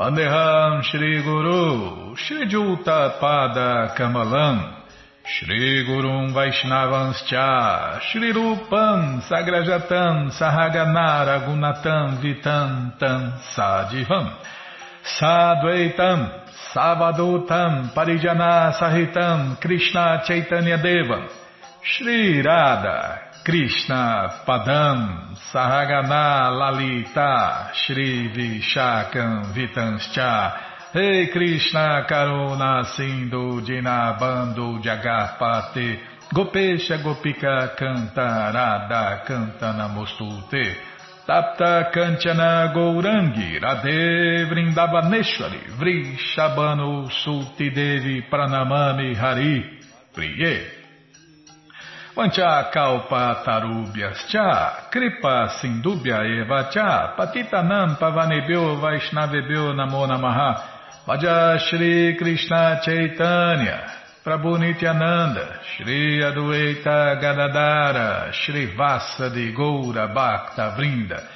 Pandeham 0.00 0.82
Shri 0.82 1.22
Guru, 1.22 2.16
Shri 2.16 2.48
Juta 2.48 3.18
Pada 3.20 3.94
Kamalam, 3.94 4.86
Shri 5.26 5.84
Gurum 5.84 6.32
Vaishnavanscha, 6.32 8.00
Shri 8.00 8.32
Rupam 8.32 9.20
Sagrajatam 9.28 10.30
Sahaganara 10.32 11.44
Gunatam 11.44 12.16
Vitam 12.22 12.98
Tam 12.98 13.34
Sadivam, 13.54 14.38
Sadvaitam 15.20 16.46
Savadutam 16.74 17.92
Parijana 17.92 18.72
Sahitam 18.72 19.60
Krishna 19.60 20.22
Chaitanya 20.26 20.78
Devam, 20.78 21.28
Shri 21.82 22.40
Radha 22.40 23.29
Krishna 23.42 24.42
Padam 24.46 25.34
Sahagana 25.50 26.50
Lalita 26.50 27.70
Shri 27.72 28.28
Vishakam 28.34 29.54
Vitanscha. 29.54 30.92
Hey 30.92 31.28
Krishna 31.32 32.04
Karuna 32.06 32.84
Sindhu 32.94 33.62
Dinabando 33.62 34.78
Jagarpate 34.82 35.98
Gopesha 36.34 37.02
Gopika 37.02 37.74
Canta 37.76 38.52
Radha 38.52 39.22
Canta 39.26 39.72
Namostute 39.72 40.74
Tapta 41.26 41.90
Kanchana 41.90 42.74
Gourangi 42.74 43.58
Radhe 43.58 44.46
Vrindavaneshwari 44.50 45.78
Vrishabano 45.78 47.08
Sulti 47.08 47.70
Devi 47.70 48.22
Pranamami 48.30 49.14
Hari 49.14 49.64
Priye 50.12 50.79
Pancha 52.14 52.70
kalpa 52.72 53.42
tarubhyas 53.44 54.28
cha, 54.28 54.88
kripa 54.90 55.48
sindubhya 55.60 56.24
eva 56.42 56.68
cha, 56.72 57.14
patitanam 57.16 57.96
pavanebhyo 57.98 58.80
vaishnavebhyo 58.80 59.74
namo 59.74 60.06
namaha, 60.06 60.80
Vaja 61.06 61.58
Shri 61.58 62.14
Krishna 62.18 62.80
Chaitanya, 62.84 63.80
Prabhu 64.22 64.58
Nityananda, 64.58 65.58
Shri 65.64 66.20
Adueta 66.22 67.18
Gadadara, 67.18 68.30
Shri 68.32 68.76
Vasa 68.76 69.30
de 69.30 69.50
Goura 69.52 70.12
Bhakta 70.12 70.76
Vrinda, 70.78 71.26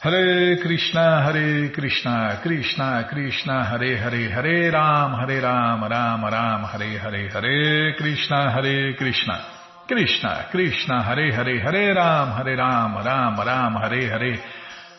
Hare 0.00 0.56
Krishna, 0.62 1.24
Hare 1.24 1.70
Krishna, 1.70 2.40
Krishna 2.42 3.08
Krishna, 3.10 3.64
Hare 3.64 3.98
Hare, 3.98 4.30
Hare 4.30 4.70
Ram, 4.70 5.14
Hare 5.14 5.40
Ram, 5.42 5.82
Ram 5.82 6.24
Ram, 6.24 6.64
Hare 6.64 6.98
Hare, 6.98 7.28
Hare 7.28 7.94
Krishna, 7.96 8.52
Hare 8.52 8.94
Krishna, 8.94 9.51
Krishna 9.86 10.46
Krishna, 10.50 11.02
Hare 11.02 11.32
Hare, 11.32 11.60
Hare 11.60 11.94
Ram, 11.94 12.30
Hare 12.32 12.56
Ram, 12.56 12.96
Ram 13.04 13.36
Ram, 13.36 13.74
Hare 13.74 14.08
Hare, 14.08 14.40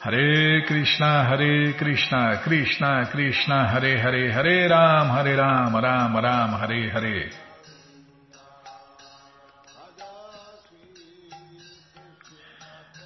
Hare 0.01 0.65
Krishna, 0.67 1.23
Hare 1.23 1.73
Krishna, 1.73 2.41
Krishna 2.43 3.07
Krishna, 3.09 3.67
Hare 3.69 3.97
Hare, 3.97 4.31
Hare 4.31 4.67
Ram, 4.69 5.09
Hare 5.09 5.35
Ram, 5.37 5.75
Ram 5.75 6.15
Ram, 6.17 6.49
Hare 6.59 6.89
Hare. 6.91 7.29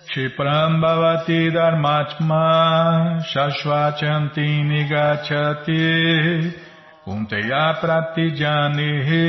Shipram 0.09 0.81
bhavati 0.81 1.51
dharmatma 1.51 3.21
shashvachanti 3.21 4.63
nigachati 4.65 6.53
kunteya 7.05 7.75
pratijanihi 7.79 9.25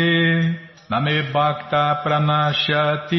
name 0.90 1.22
bhakta 1.30 2.00
pranashati 2.02 3.18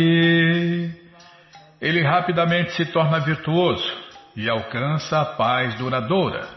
Ele 1.80 2.02
rapidamente 2.02 2.72
se 2.74 2.86
torna 2.88 3.20
virtuoso 3.20 3.94
e 4.36 4.50
alcança 4.50 5.22
a 5.22 5.26
paz 5.26 5.76
duradoura. 5.76 6.48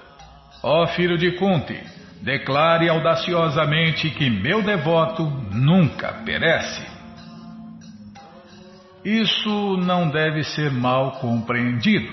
Ó 0.63 0.87
filho 0.89 1.19
de 1.19 1.33
Kunti, 1.33 1.79
declare 2.23 2.89
audaciosamente 2.89 4.11
que 4.11 4.31
meu 4.31 4.63
devoto 4.63 5.25
nunca 5.53 6.13
perece. 6.25 6.87
Isso 9.05 9.77
não 9.79 10.09
deve 10.09 10.43
ser 10.45 10.71
mal 10.71 11.13
compreendido. 11.21 12.13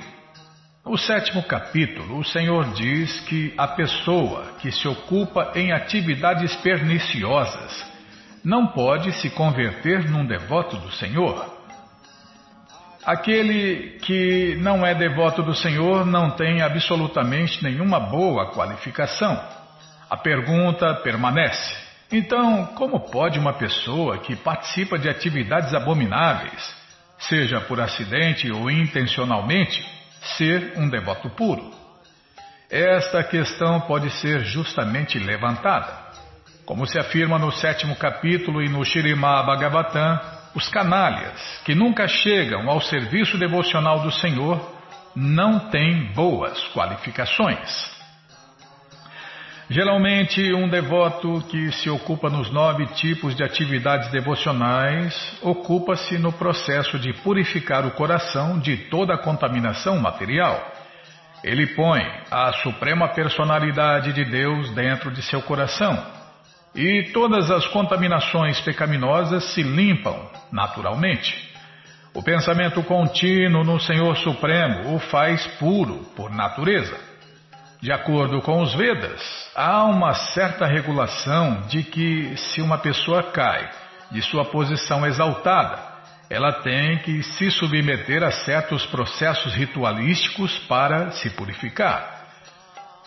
No 0.85 0.97
sétimo 0.97 1.43
capítulo, 1.43 2.17
o 2.17 2.23
Senhor 2.25 2.73
diz 2.73 3.19
que 3.21 3.53
a 3.57 3.67
pessoa 3.67 4.55
que 4.59 4.71
se 4.71 4.87
ocupa 4.87 5.51
em 5.55 5.71
atividades 5.71 6.53
perniciosas 6.55 7.88
não 8.43 8.67
pode 8.67 9.11
se 9.13 9.29
converter 9.29 10.09
num 10.09 10.25
devoto 10.25 10.77
do 10.77 10.91
Senhor. 10.91 11.57
Aquele 13.05 13.97
que 13.99 14.55
não 14.61 14.85
é 14.85 14.93
devoto 14.93 15.41
do 15.41 15.55
Senhor 15.55 16.05
não 16.05 16.31
tem 16.31 16.61
absolutamente 16.61 17.63
nenhuma 17.63 17.99
boa 17.99 18.51
qualificação. 18.51 19.41
A 20.09 20.17
pergunta 20.17 20.93
permanece. 20.95 21.75
Então, 22.11 22.65
como 22.75 22.99
pode 23.11 23.37
uma 23.37 23.53
pessoa 23.53 24.17
que 24.17 24.35
participa 24.35 24.97
de 24.97 25.07
atividades 25.07 25.73
abomináveis, 25.73 26.75
seja 27.19 27.61
por 27.61 27.79
acidente 27.79 28.51
ou 28.51 28.69
intencionalmente, 28.69 29.85
ser 30.37 30.73
um 30.75 30.89
devoto 30.89 31.29
puro? 31.29 31.71
Esta 32.69 33.23
questão 33.23 33.81
pode 33.81 34.09
ser 34.11 34.43
justamente 34.43 35.17
levantada. 35.17 36.08
Como 36.69 36.85
se 36.85 36.99
afirma 36.99 37.39
no 37.39 37.51
sétimo 37.51 37.95
capítulo 37.95 38.61
e 38.61 38.69
no 38.69 38.85
Shirimá 38.85 39.41
Bhagavatam, 39.41 40.19
os 40.53 40.69
canalhas, 40.69 41.59
que 41.65 41.73
nunca 41.73 42.07
chegam 42.07 42.69
ao 42.69 42.79
serviço 42.79 43.39
devocional 43.39 44.01
do 44.01 44.11
Senhor, 44.11 44.61
não 45.15 45.71
têm 45.71 46.13
boas 46.13 46.63
qualificações. 46.67 47.91
Geralmente, 49.67 50.53
um 50.53 50.69
devoto 50.69 51.41
que 51.49 51.71
se 51.71 51.89
ocupa 51.89 52.29
nos 52.29 52.51
nove 52.51 52.85
tipos 52.93 53.35
de 53.35 53.43
atividades 53.43 54.11
devocionais 54.11 55.39
ocupa-se 55.41 56.19
no 56.19 56.31
processo 56.31 56.99
de 56.99 57.13
purificar 57.23 57.83
o 57.83 57.95
coração 57.95 58.59
de 58.59 58.77
toda 58.91 59.15
a 59.15 59.23
contaminação 59.23 59.97
material. 59.97 60.71
Ele 61.43 61.65
põe 61.73 62.07
a 62.29 62.53
suprema 62.61 63.07
personalidade 63.07 64.13
de 64.13 64.23
Deus 64.23 64.69
dentro 64.75 65.09
de 65.09 65.23
seu 65.23 65.41
coração 65.41 66.18
e 66.75 67.11
todas 67.13 67.49
as 67.49 67.67
contaminações 67.67 68.59
pecaminosas 68.61 69.53
se 69.53 69.63
limpam 69.63 70.29
naturalmente. 70.51 71.49
O 72.13 72.23
pensamento 72.23 72.81
contínuo 72.83 73.63
no 73.63 73.79
Senhor 73.79 74.17
Supremo 74.17 74.95
o 74.95 74.99
faz 74.99 75.45
puro 75.57 76.05
por 76.15 76.31
natureza. 76.31 76.97
De 77.81 77.91
acordo 77.93 78.41
com 78.41 78.61
os 78.61 78.73
Vedas, 78.73 79.21
há 79.55 79.85
uma 79.85 80.13
certa 80.13 80.65
regulação 80.65 81.61
de 81.67 81.83
que 81.83 82.35
se 82.35 82.61
uma 82.61 82.77
pessoa 82.77 83.23
cai 83.23 83.69
de 84.11 84.21
sua 84.21 84.43
posição 84.45 85.05
exaltada, 85.05 85.79
ela 86.29 86.61
tem 86.61 86.97
que 86.99 87.23
se 87.23 87.49
submeter 87.49 88.23
a 88.23 88.31
certos 88.31 88.85
processos 88.87 89.53
ritualísticos 89.53 90.59
para 90.67 91.11
se 91.11 91.29
purificar. 91.31 92.27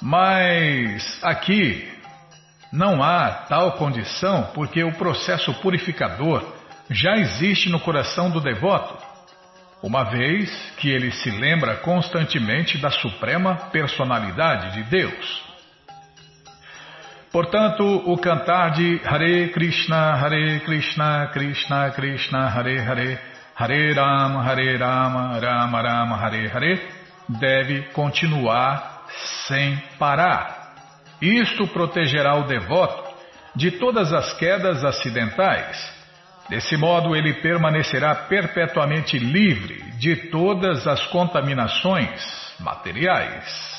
Mas 0.00 1.22
aqui 1.22 1.88
não 2.72 3.02
há 3.02 3.44
tal 3.48 3.72
condição 3.72 4.50
porque 4.54 4.82
o 4.82 4.94
processo 4.94 5.52
purificador 5.60 6.42
já 6.90 7.16
existe 7.18 7.68
no 7.68 7.78
coração 7.78 8.30
do 8.30 8.40
devoto, 8.40 8.96
uma 9.82 10.04
vez 10.04 10.50
que 10.78 10.88
ele 10.88 11.10
se 11.10 11.30
lembra 11.30 11.76
constantemente 11.76 12.78
da 12.78 12.90
suprema 12.90 13.56
personalidade 13.70 14.74
de 14.74 14.84
Deus. 14.84 15.52
Portanto, 17.30 17.82
o 17.84 18.16
cantar 18.18 18.72
de 18.72 19.00
Hare 19.04 19.48
Krishna, 19.48 20.14
Hare 20.14 20.60
Krishna, 20.60 21.30
Krishna 21.32 21.90
Krishna, 21.90 22.48
Hare 22.48 22.78
Hare, 22.78 23.18
Hare 23.54 23.92
Rama, 23.94 24.42
Hare 24.42 24.76
Rama, 24.76 25.40
Rama 25.40 25.82
Rama, 25.82 26.16
Hare 26.16 26.48
Hare, 26.48 26.88
deve 27.28 27.82
continuar 27.92 29.06
sem 29.46 29.76
parar. 29.98 30.61
Isto 31.22 31.68
protegerá 31.68 32.34
o 32.34 32.48
devoto 32.48 33.14
de 33.54 33.70
todas 33.70 34.12
as 34.12 34.32
quedas 34.34 34.84
acidentais. 34.84 36.02
Desse 36.48 36.76
modo, 36.76 37.14
ele 37.14 37.34
permanecerá 37.34 38.12
perpetuamente 38.12 39.16
livre 39.16 39.80
de 39.98 40.16
todas 40.30 40.84
as 40.88 41.06
contaminações 41.06 42.20
materiais. 42.58 43.70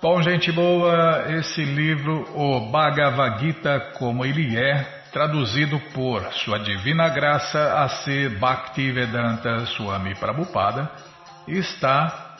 Bom, 0.00 0.22
gente 0.22 0.50
boa, 0.50 1.26
esse 1.36 1.62
livro, 1.62 2.26
o 2.34 2.70
Bhagavad 2.70 3.40
Gita 3.40 3.92
como 3.98 4.24
ele 4.24 4.56
é, 4.56 4.82
traduzido 5.12 5.78
por 5.92 6.22
Sua 6.32 6.58
Divina 6.58 7.10
Graça 7.10 7.82
a 7.82 7.88
C. 7.88 8.30
Bhaktivedanta 8.30 9.66
Swami 9.66 10.14
Prabhupada, 10.14 10.90
está 11.46 12.36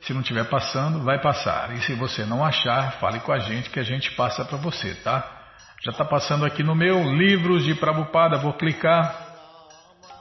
se 0.00 0.12
não 0.12 0.22
estiver 0.22 0.48
passando, 0.48 1.04
vai 1.04 1.20
passar. 1.20 1.72
E 1.76 1.80
se 1.82 1.94
você 1.94 2.24
não 2.24 2.44
achar, 2.44 2.98
fale 2.98 3.20
com 3.20 3.32
a 3.32 3.38
gente 3.38 3.70
que 3.70 3.78
a 3.78 3.84
gente 3.84 4.10
passa 4.12 4.44
para 4.44 4.58
você, 4.58 4.94
tá? 4.96 5.36
Já 5.84 5.92
está 5.92 6.04
passando 6.04 6.44
aqui 6.44 6.64
no 6.64 6.74
meu 6.74 7.16
Livros 7.16 7.64
de 7.64 7.76
Prabupada, 7.76 8.38
vou 8.38 8.54
clicar 8.54 9.27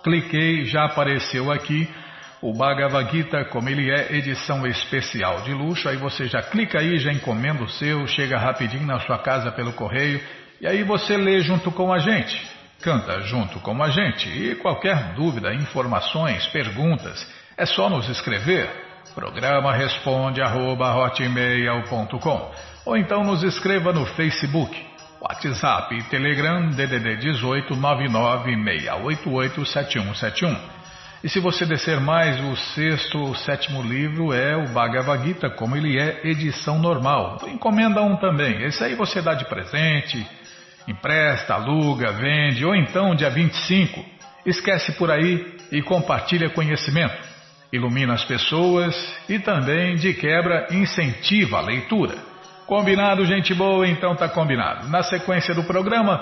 Cliquei, 0.04 0.66
já 0.66 0.86
apareceu 0.86 1.52
aqui 1.52 1.90
o 2.42 2.54
Bhagavad 2.54 3.12
Gita, 3.12 3.46
como 3.46 3.68
ele 3.68 3.90
é, 3.90 4.16
edição 4.16 4.66
especial 4.66 5.42
de 5.42 5.54
luxo. 5.54 5.90
Aí 5.90 5.98
você 5.98 6.28
já 6.28 6.42
clica 6.42 6.80
aí, 6.80 6.98
já 6.98 7.12
encomenda 7.12 7.64
o 7.64 7.70
seu, 7.70 8.08
chega 8.08 8.38
rapidinho 8.38 8.86
na 8.86 9.00
sua 9.00 9.18
casa 9.20 9.52
pelo 9.52 9.74
correio 9.74 10.22
e 10.60 10.66
aí 10.66 10.84
você 10.84 11.16
lê 11.16 11.42
junto 11.42 11.72
com 11.72 11.94
a 11.94 12.00
gente, 12.00 12.42
canta 12.82 13.22
junto 13.22 13.60
com 13.60 13.82
a 13.82 13.90
gente. 13.90 14.28
E 14.28 14.56
qualquer 14.56 15.14
dúvida, 15.14 15.54
informações, 15.54 16.48
perguntas, 16.48 17.28
é 17.56 17.66
só 17.66 17.90
nos 17.90 18.10
escrever. 18.10 18.68
Programa 19.14 19.74
responde 19.74 20.42
arroba, 20.42 20.94
ou 22.86 22.98
então 22.98 23.24
nos 23.24 23.44
escreva 23.44 23.94
no 23.94 24.06
Facebook 24.06 24.97
WhatsApp 25.38 25.96
e 25.96 26.02
Telegram 26.04 26.70
DDD 26.72 27.18
18 27.18 27.76
996887171. 27.76 30.58
E 31.24 31.30
se 31.30 31.40
você 31.40 31.64
descer 31.66 32.00
mais, 32.00 32.40
o 32.44 32.56
sexto 32.56 33.20
ou 33.20 33.36
sétimo 33.36 33.84
livro 33.84 34.34
é 34.34 34.56
o 34.56 34.70
Bhagavad 34.70 35.24
Gita, 35.24 35.48
como 35.50 35.76
ele 35.76 36.00
é 36.00 36.28
edição 36.28 36.80
normal. 36.80 37.38
Encomenda 37.48 38.02
um 38.02 38.16
também. 38.18 38.64
Esse 38.64 38.84
aí 38.84 38.96
você 38.96 39.22
dá 39.22 39.36
de 39.36 39.46
presente, 39.46 40.26
empresta, 40.88 41.54
aluga, 41.54 42.12
vende, 42.14 42.66
ou 42.66 42.74
então 42.76 43.14
dia 43.16 43.30
25, 43.30 44.04
esquece 44.46 44.94
por 44.94 45.12
aí 45.12 45.56
e 45.72 45.84
compartilha 45.84 46.50
conhecimento. 46.50 47.28
ilumina 47.72 48.14
as 48.14 48.24
pessoas 48.24 48.96
e 49.28 49.40
também, 49.40 49.96
de 49.96 50.14
quebra, 50.14 50.68
incentiva 50.72 51.58
a 51.58 51.62
leitura. 51.62 52.16
Combinado, 52.68 53.26
gente 53.26 53.54
boa? 53.54 53.88
Então 53.88 54.14
tá 54.14 54.28
combinado. 54.28 54.90
Na 54.90 55.02
sequência 55.02 55.56
do 55.56 55.64
programa, 55.64 56.20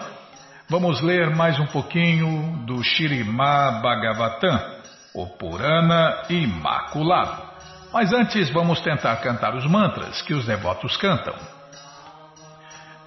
vamos 0.69 1.01
ler 1.01 1.36
mais 1.36 1.60
um 1.60 1.65
pouquinho 1.65 2.63
do 2.67 2.84
Shirimá 2.84 3.81
Bhagavatam, 3.81 4.62
o 5.15 5.25
Purana 5.25 6.21
Imaculado. 6.29 7.41
Mas 7.91 8.13
antes, 8.13 8.47
vamos 8.51 8.79
tentar 8.81 9.15
cantar 9.17 9.55
os 9.55 9.65
mantras 9.65 10.21
que 10.21 10.36
os 10.36 10.45
devotos 10.45 10.95
cantam. 10.97 11.34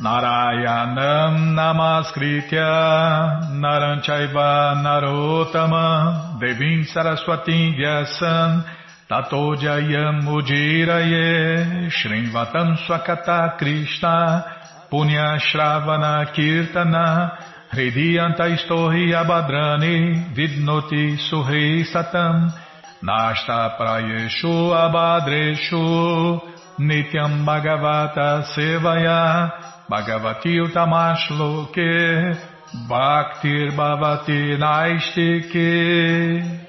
Narayanam 0.00 1.38
Namaskritya 1.54 3.50
Naranchaiva 3.52 4.74
Narotama 4.82 6.36
Devim 6.40 6.82
Saraswati 6.84 7.76
Tato 9.08 9.56
Jayam 9.56 10.28
Ujiraye 10.28 11.88
Shrinvatam 11.88 12.76
Swakata 12.84 13.56
Krishna 13.56 14.44
Punya 14.92 15.40
Shravana 15.40 16.28
Kirtana 16.34 17.32
Hridiyanta 17.72 18.52
Istohi 18.52 19.16
Abadrani 19.16 20.34
Vidnoti 20.36 21.16
Suhri 21.16 21.84
Satam 21.90 22.52
Nashta 23.02 23.78
Prayeshu 23.78 24.76
Abadreshu 24.76 26.42
Nityam 26.78 27.46
Bhagavata 27.46 28.44
Sevaya 28.54 29.50
Bhagavati 29.88 30.60
Utamashloke 30.68 32.36
Bhaktir 32.86 33.72
Bhavati 33.72 34.58
Naistike 34.58 36.67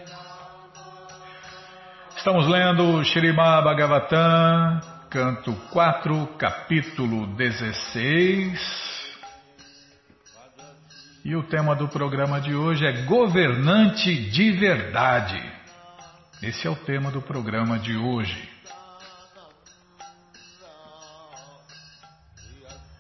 Estamos 2.20 2.48
lendo 2.48 3.02
Shrimad 3.06 3.64
Bhagavatam, 3.64 4.82
canto 5.10 5.54
4, 5.72 6.28
capítulo 6.38 7.26
16. 7.28 8.60
E 11.24 11.34
o 11.34 11.44
tema 11.44 11.78
do 11.78 11.88
programa 11.88 12.42
de 12.42 12.54
hoje 12.54 12.86
é 12.86 13.04
Governante 13.04 14.14
de 14.32 14.52
Verdade. 14.52 15.42
Esse 16.44 16.68
é 16.68 16.70
o 16.70 16.76
tema 16.76 17.10
do 17.10 17.22
programa 17.22 17.80
de 17.80 17.96
hoje. 17.96 18.50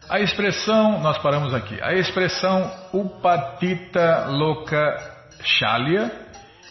A 0.07 0.21
expressão, 0.21 1.01
nós 1.01 1.17
paramos 1.17 1.53
aqui, 1.53 1.77
a 1.83 1.93
expressão 1.93 2.71
Upatita 2.93 4.27
Loka 4.27 4.97
Shalya 5.43 6.28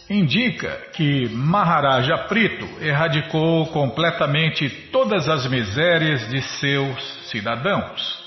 indica 0.09 0.69
que 0.93 1.29
Maharaja 1.29 2.17
Prito 2.27 2.67
erradicou 2.81 3.67
completamente 3.67 4.69
todas 4.91 5.29
as 5.29 5.45
misérias 5.47 6.27
de 6.29 6.41
seus 6.41 7.29
cidadãos. 7.29 8.19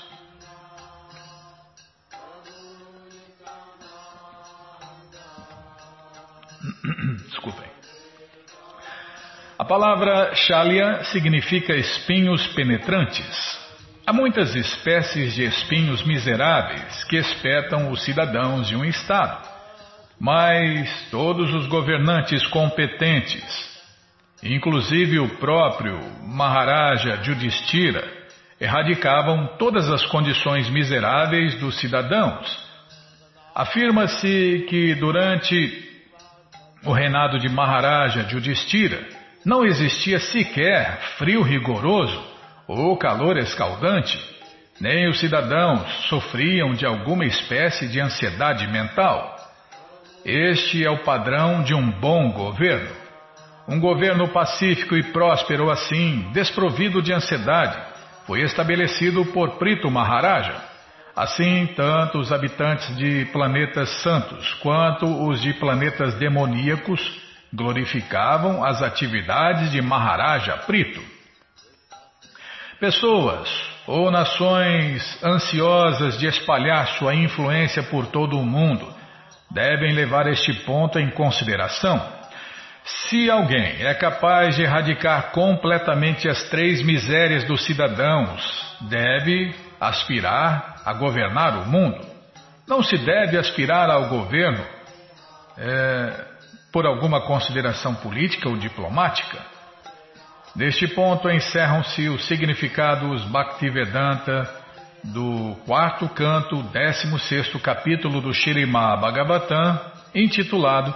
Desculpem. 7.27 7.69
A 9.59 9.65
palavra 9.65 10.33
Shalya 10.35 11.03
significa 11.05 11.75
espinhos 11.75 12.47
penetrantes. 12.47 13.61
Há 14.05 14.11
muitas 14.11 14.53
espécies 14.55 15.33
de 15.33 15.45
espinhos 15.45 16.03
miseráveis 16.03 17.03
que 17.05 17.15
espetam 17.15 17.89
os 17.89 18.03
cidadãos 18.03 18.67
de 18.67 18.75
um 18.75 18.83
estado, 18.83 19.52
mas 20.19 21.09
todos 21.09 21.53
os 21.53 21.67
governantes 21.67 22.45
competentes, 22.47 23.43
inclusive 24.41 25.19
o 25.19 25.29
próprio 25.37 25.99
Maharaja 26.23 27.23
Judistira, 27.23 28.03
erradicavam 28.59 29.47
todas 29.57 29.89
as 29.89 30.05
condições 30.05 30.69
miseráveis 30.69 31.59
dos 31.59 31.79
cidadãos. 31.79 32.63
Afirma-se 33.53 34.65
que 34.69 34.95
durante 34.95 35.91
o 36.85 36.91
reinado 36.91 37.39
de 37.39 37.49
Maharaja 37.49 38.23
Judistira 38.29 39.05
não 39.45 39.65
existia 39.65 40.19
sequer 40.19 40.99
frio 41.17 41.41
rigoroso 41.41 42.23
ou 42.67 42.97
calor 42.97 43.37
escaldante, 43.37 44.17
nem 44.79 45.09
os 45.09 45.19
cidadãos 45.19 46.07
sofriam 46.07 46.73
de 46.73 46.85
alguma 46.85 47.25
espécie 47.25 47.87
de 47.87 47.99
ansiedade 47.99 48.67
mental. 48.67 49.37
Este 50.25 50.85
é 50.85 50.89
o 50.89 51.03
padrão 51.03 51.63
de 51.63 51.73
um 51.75 51.91
bom 51.91 52.31
governo. 52.31 52.95
Um 53.67 53.77
governo 53.77 54.29
pacífico 54.29 54.95
e 54.95 55.03
próspero 55.11 55.69
assim, 55.69 56.29
desprovido 56.31 57.01
de 57.01 57.11
ansiedade, 57.11 57.77
foi 58.25 58.41
estabelecido 58.41 59.25
por 59.25 59.57
Prito 59.57 59.91
Maharaja. 59.91 60.55
Assim, 61.13 61.67
tanto 61.75 62.19
os 62.19 62.31
habitantes 62.31 62.95
de 62.95 63.25
planetas 63.33 63.89
santos 64.01 64.53
quanto 64.55 65.05
os 65.27 65.41
de 65.41 65.53
planetas 65.55 66.15
demoníacos 66.15 67.01
glorificavam 67.53 68.63
as 68.63 68.81
atividades 68.81 69.71
de 69.71 69.81
Maharaja 69.81 70.57
Prito. 70.59 71.01
Pessoas 72.79 73.49
ou 73.85 74.09
nações 74.09 75.21
ansiosas 75.21 76.17
de 76.17 76.27
espalhar 76.27 76.87
sua 76.97 77.13
influência 77.13 77.83
por 77.83 78.07
todo 78.07 78.39
o 78.39 78.45
mundo 78.45 79.02
devem 79.53 79.93
levar 79.93 80.27
este 80.27 80.51
ponto 80.65 80.97
em 80.97 81.11
consideração. 81.11 82.01
Se 82.83 83.29
alguém 83.29 83.85
é 83.85 83.93
capaz 83.93 84.55
de 84.55 84.63
erradicar 84.63 85.31
completamente 85.31 86.27
as 86.27 86.49
três 86.49 86.81
misérias 86.83 87.45
dos 87.45 87.63
cidadãos, 87.63 88.75
deve 88.81 89.55
aspirar 89.79 90.81
a 90.83 90.93
governar 90.93 91.59
o 91.59 91.69
mundo. 91.69 92.05
Não 92.67 92.81
se 92.81 92.97
deve 92.97 93.37
aspirar 93.37 93.89
ao 93.89 94.09
governo 94.09 94.65
é, 95.57 96.25
por 96.71 96.85
alguma 96.85 97.21
consideração 97.21 97.93
política 97.95 98.49
ou 98.49 98.57
diplomática. 98.57 99.37
Neste 100.55 100.87
ponto 100.87 101.29
encerram-se 101.29 102.09
os 102.09 102.27
significados 102.27 103.23
Bhaktivedanta 103.25 104.62
do 105.03 105.55
quarto 105.65 106.07
canto, 106.09 106.63
décimo 106.63 107.19
sexto 107.19 107.59
capítulo 107.59 108.21
do 108.21 108.33
Shirimá 108.33 108.95
Bhagavatam, 108.95 109.91
intitulado 110.15 110.95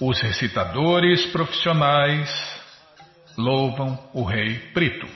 Os 0.00 0.20
recitadores 0.20 1.24
profissionais 1.26 2.30
louvam 3.36 3.98
o 4.12 4.24
rei 4.24 4.58
Prito. 4.74 5.06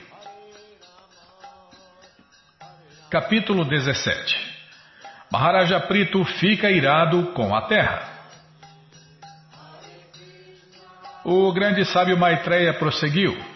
Capítulo 3.09 3.63
17 3.63 4.51
Maharaja 5.31 5.79
Prito 5.79 6.25
fica 6.25 6.69
irado 6.71 7.27
com 7.33 7.55
a 7.55 7.61
terra. 7.61 8.09
O 11.23 11.53
grande 11.53 11.85
sábio 11.85 12.17
Maitreya 12.17 12.73
prosseguiu. 12.73 13.50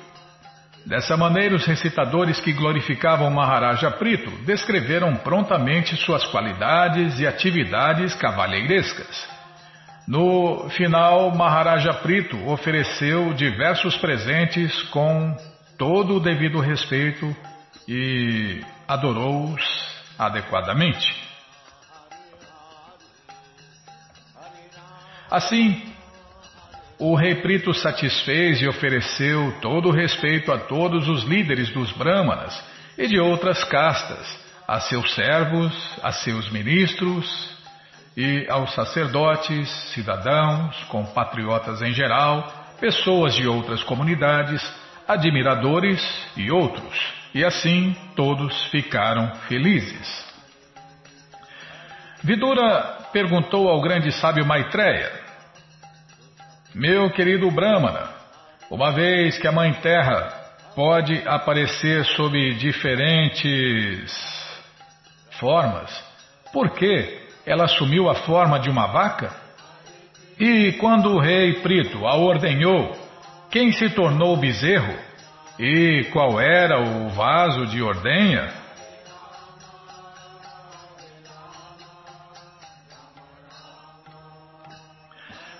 Dessa 0.85 1.17
maneira, 1.17 1.55
os 1.55 1.65
recitadores 1.65 2.39
que 2.39 2.53
glorificavam 2.53 3.31
Maharaja 3.31 3.89
Prito 3.89 4.29
descreveram 4.45 5.15
prontamente 5.15 5.95
suas 5.97 6.23
qualidades 6.27 7.19
e 7.19 7.25
atividades 7.25 8.13
cavalheirescas. 8.13 9.27
No 10.07 10.69
final, 10.69 11.35
Maharaja 11.35 11.91
Prito 11.91 12.37
ofereceu 12.47 13.33
diversos 13.33 13.97
presentes 13.97 14.79
com 14.89 15.35
todo 15.75 16.17
o 16.17 16.19
devido 16.19 16.59
respeito 16.59 17.35
e 17.87 18.61
adorou-os 18.87 19.63
adequadamente. 20.19 21.25
Assim, 25.31 25.94
o 26.97 27.15
rei 27.15 27.35
Prito 27.35 27.73
satisfez 27.73 28.61
e 28.61 28.67
ofereceu 28.67 29.53
todo 29.61 29.89
o 29.89 29.91
respeito 29.91 30.51
a 30.51 30.57
todos 30.57 31.07
os 31.09 31.23
líderes 31.23 31.69
dos 31.71 31.91
Brahmanas 31.91 32.63
e 32.97 33.07
de 33.07 33.19
outras 33.19 33.63
castas, 33.65 34.45
a 34.67 34.79
seus 34.79 35.13
servos, 35.13 35.73
a 36.01 36.11
seus 36.11 36.49
ministros 36.51 37.55
e 38.15 38.47
aos 38.49 38.73
sacerdotes, 38.73 39.69
cidadãos, 39.93 40.75
compatriotas 40.85 41.81
em 41.81 41.93
geral, 41.93 42.49
pessoas 42.79 43.35
de 43.35 43.45
outras 43.45 43.83
comunidades, 43.83 44.61
admiradores 45.05 46.01
e 46.37 46.49
outros. 46.49 47.13
E 47.33 47.43
assim 47.43 47.93
todos 48.15 48.67
ficaram 48.67 49.35
felizes. 49.49 50.25
Vidura 52.23 53.09
perguntou 53.11 53.67
ao 53.67 53.81
grande 53.81 54.11
sábio 54.13 54.45
Maitreya 54.45 55.24
meu 56.75 57.09
querido 57.09 57.49
Brahmana, 57.49 58.09
uma 58.69 58.91
vez 58.91 59.37
que 59.37 59.47
a 59.47 59.51
Mãe 59.51 59.71
Terra 59.75 60.27
pode 60.75 61.25
aparecer 61.25 62.03
sob 62.03 62.53
diferentes 62.55 64.11
formas, 65.39 65.89
por 66.51 66.71
que 66.71 67.17
ela 67.45 67.63
assumiu 67.63 68.09
a 68.09 68.15
forma 68.15 68.59
de 68.59 68.69
uma 68.69 68.87
vaca? 68.87 69.33
E 70.37 70.73
quando 70.73 71.13
o 71.13 71.19
rei 71.19 71.61
Prito 71.61 72.05
a 72.05 72.17
ordenhou 72.17 72.93
Quem 73.49 73.71
se 73.71 73.89
tornou 73.91 74.35
bezerro? 74.35 74.93
E 75.57 76.09
qual 76.11 76.41
era 76.41 76.77
o 76.81 77.07
vaso 77.07 77.67
de 77.67 77.81
ordenha? 77.81 78.51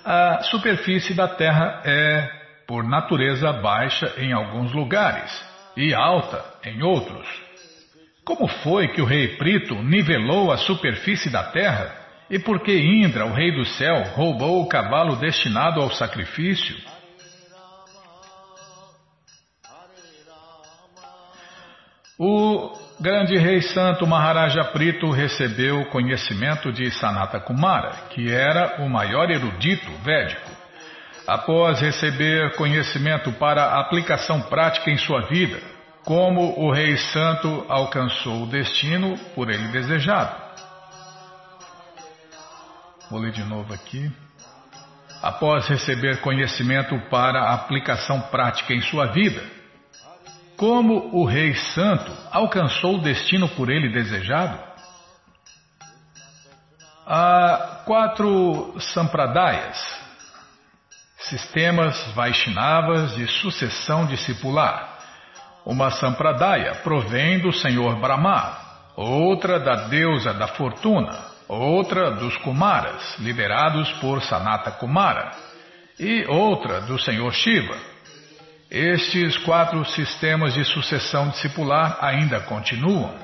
A 0.08 0.40
superfície 0.44 1.14
da 1.14 1.26
Terra 1.26 1.82
é, 1.84 2.30
por 2.64 2.84
natureza, 2.84 3.52
baixa 3.54 4.14
em 4.18 4.32
alguns 4.32 4.72
lugares 4.72 5.32
e 5.76 5.92
alta 5.92 6.44
em 6.64 6.80
outros. 6.80 7.26
Como 8.24 8.46
foi 8.46 8.86
que 8.86 9.02
o 9.02 9.04
rei 9.04 9.36
Prito 9.36 9.74
nivelou 9.82 10.52
a 10.52 10.58
superfície 10.58 11.28
da 11.28 11.50
Terra? 11.50 11.92
E 12.30 12.38
por 12.38 12.60
que 12.60 12.72
Indra, 12.72 13.26
o 13.26 13.32
rei 13.32 13.50
do 13.50 13.64
céu, 13.64 14.04
roubou 14.14 14.62
o 14.62 14.68
cavalo 14.68 15.16
destinado 15.16 15.80
ao 15.80 15.90
sacrifício? 15.90 16.76
O 22.16 22.85
grande 22.98 23.36
rei 23.36 23.60
santo 23.60 24.06
Maharaja 24.06 24.64
Prito 24.64 25.10
recebeu 25.10 25.84
conhecimento 25.86 26.72
de 26.72 26.90
Sanata 26.90 27.38
Kumara, 27.38 27.92
que 28.10 28.32
era 28.32 28.82
o 28.82 28.88
maior 28.88 29.30
erudito 29.30 29.90
védico. 30.02 30.50
Após 31.26 31.80
receber 31.80 32.54
conhecimento 32.54 33.32
para 33.32 33.78
aplicação 33.80 34.42
prática 34.42 34.90
em 34.90 34.96
sua 34.96 35.22
vida, 35.22 35.60
como 36.04 36.58
o 36.60 36.72
rei 36.72 36.96
santo 36.96 37.66
alcançou 37.68 38.44
o 38.44 38.46
destino 38.46 39.18
por 39.34 39.50
ele 39.50 39.68
desejado. 39.68 40.46
Vou 43.10 43.20
ler 43.20 43.32
de 43.32 43.42
novo 43.42 43.74
aqui. 43.74 44.10
Após 45.22 45.66
receber 45.66 46.20
conhecimento 46.20 46.96
para 47.10 47.52
aplicação 47.52 48.20
prática 48.20 48.72
em 48.72 48.80
sua 48.82 49.06
vida, 49.06 49.55
como 50.56 51.10
o 51.12 51.24
Rei 51.24 51.54
Santo 51.54 52.10
alcançou 52.30 52.96
o 52.96 53.02
destino 53.02 53.48
por 53.50 53.70
ele 53.70 53.92
desejado? 53.92 54.58
Há 57.06 57.82
quatro 57.84 58.74
sampradayas, 58.80 59.76
sistemas 61.18 61.96
Vaishnavas 62.14 63.14
de 63.14 63.26
sucessão 63.26 64.06
discipular. 64.06 64.96
Uma 65.64 65.90
sampradaya 65.90 66.76
provém 66.76 67.40
do 67.40 67.52
Senhor 67.52 67.96
Brahma, 68.00 68.56
outra 68.96 69.60
da 69.60 69.88
deusa 69.88 70.32
da 70.32 70.48
fortuna, 70.48 71.16
outra 71.48 72.12
dos 72.12 72.36
Kumaras, 72.38 73.18
liderados 73.18 73.90
por 73.94 74.22
Sanata 74.22 74.70
Kumara, 74.70 75.32
e 75.98 76.24
outra 76.28 76.80
do 76.82 76.98
Senhor 76.98 77.32
Shiva 77.32 77.95
estes 78.70 79.36
quatro 79.38 79.84
sistemas 79.84 80.54
de 80.54 80.64
sucessão 80.64 81.28
discipular 81.28 81.98
ainda 82.00 82.40
continuam. 82.40 83.14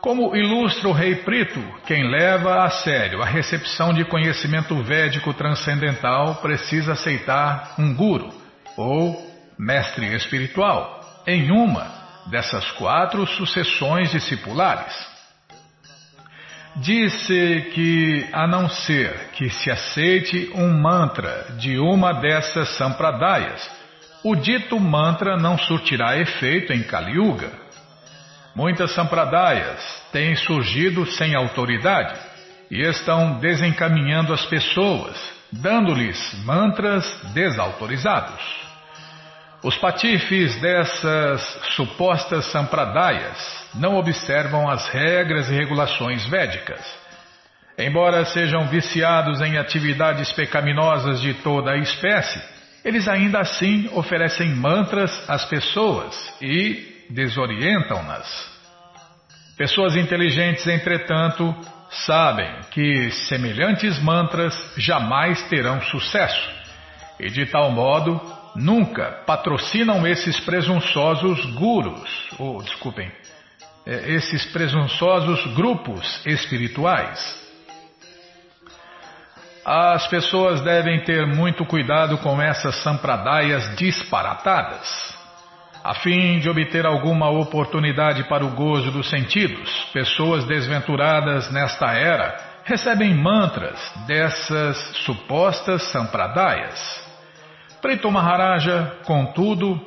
Como 0.00 0.34
ilustra 0.34 0.88
o 0.88 0.92
Rei 0.92 1.16
Prito, 1.16 1.62
quem 1.86 2.10
leva 2.10 2.64
a 2.64 2.70
sério 2.70 3.22
a 3.22 3.26
recepção 3.26 3.92
de 3.92 4.04
conhecimento 4.04 4.74
védico 4.82 5.34
transcendental 5.34 6.36
precisa 6.36 6.92
aceitar 6.92 7.74
um 7.78 7.94
guru, 7.94 8.32
ou 8.78 9.30
mestre 9.58 10.14
espiritual, 10.14 11.00
em 11.26 11.50
uma 11.50 11.86
dessas 12.30 12.70
quatro 12.72 13.26
sucessões 13.26 14.10
discipulares. 14.10 14.94
Disse 16.76 17.70
que, 17.74 18.26
a 18.32 18.46
não 18.46 18.70
ser 18.70 19.30
que 19.32 19.50
se 19.50 19.70
aceite 19.70 20.50
um 20.54 20.72
mantra 20.80 21.56
de 21.58 21.78
uma 21.78 22.14
dessas 22.14 22.76
sampradayas, 22.76 23.79
o 24.22 24.36
dito 24.36 24.78
mantra 24.78 25.36
não 25.36 25.56
surtirá 25.56 26.18
efeito 26.18 26.72
em 26.72 26.82
Kali 26.82 27.12
Yuga. 27.12 27.50
Muitas 28.54 28.92
sampradayas 28.92 29.80
têm 30.12 30.34
surgido 30.36 31.06
sem 31.06 31.34
autoridade 31.34 32.18
e 32.70 32.82
estão 32.82 33.38
desencaminhando 33.38 34.32
as 34.32 34.44
pessoas, 34.44 35.16
dando-lhes 35.50 36.44
mantras 36.44 37.04
desautorizados. 37.32 38.60
Os 39.62 39.76
patifes 39.76 40.58
dessas 40.60 41.42
supostas 41.76 42.46
sampradayas 42.46 43.68
não 43.74 43.96
observam 43.96 44.68
as 44.68 44.88
regras 44.88 45.50
e 45.50 45.54
regulações 45.54 46.26
védicas. 46.26 46.80
Embora 47.78 48.24
sejam 48.24 48.66
viciados 48.68 49.40
em 49.40 49.58
atividades 49.58 50.32
pecaminosas 50.32 51.20
de 51.20 51.34
toda 51.34 51.72
a 51.72 51.78
espécie, 51.78 52.42
eles 52.84 53.08
ainda 53.08 53.40
assim 53.40 53.88
oferecem 53.92 54.54
mantras 54.54 55.28
às 55.28 55.44
pessoas 55.44 56.34
e 56.40 57.04
desorientam-nas. 57.10 58.50
Pessoas 59.56 59.96
inteligentes, 59.96 60.66
entretanto, 60.66 61.54
sabem 61.90 62.60
que 62.70 63.10
semelhantes 63.10 63.98
mantras 63.98 64.54
jamais 64.76 65.42
terão 65.48 65.80
sucesso 65.82 66.50
e, 67.18 67.28
de 67.28 67.44
tal 67.46 67.70
modo, 67.70 68.20
nunca 68.56 69.22
patrocinam 69.26 70.06
esses 70.06 70.40
presunçosos 70.40 71.44
gurus, 71.54 72.30
ou 72.38 72.62
desculpem, 72.62 73.10
é, 73.86 74.12
esses 74.12 74.46
presunçosos 74.46 75.44
grupos 75.54 76.24
espirituais. 76.26 77.49
As 79.64 80.06
pessoas 80.06 80.60
devem 80.62 81.00
ter 81.04 81.26
muito 81.26 81.64
cuidado 81.66 82.16
com 82.18 82.40
essas 82.40 82.76
sampradaias 82.82 83.76
disparatadas. 83.76 85.18
A 85.84 85.94
fim 85.94 86.38
de 86.38 86.48
obter 86.48 86.86
alguma 86.86 87.30
oportunidade 87.30 88.24
para 88.24 88.44
o 88.44 88.50
gozo 88.50 88.90
dos 88.90 89.08
sentidos, 89.08 89.70
pessoas 89.92 90.44
desventuradas 90.44 91.50
nesta 91.50 91.92
era 91.92 92.36
recebem 92.64 93.14
mantras 93.14 93.78
dessas 94.06 94.76
supostas 95.04 95.82
sampradaias. 95.90 97.08
Preto 97.80 98.10
Maharaja, 98.10 98.98
contudo, 99.04 99.80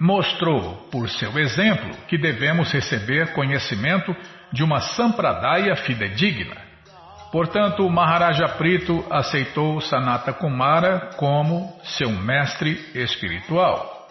mostrou, 0.00 0.88
por 0.90 1.08
seu 1.08 1.38
exemplo, 1.38 1.90
que 2.08 2.18
devemos 2.18 2.72
receber 2.72 3.32
conhecimento 3.32 4.14
de 4.52 4.64
uma 4.64 4.80
sampradaya 4.80 5.76
fidedigna. 5.76 6.63
Portanto, 7.34 7.90
Maharaja 7.90 8.46
Prito 8.50 9.04
aceitou 9.10 9.80
Sanata 9.80 10.32
Kumara 10.32 11.10
como 11.16 11.76
seu 11.82 12.08
mestre 12.08 12.80
espiritual. 12.94 14.06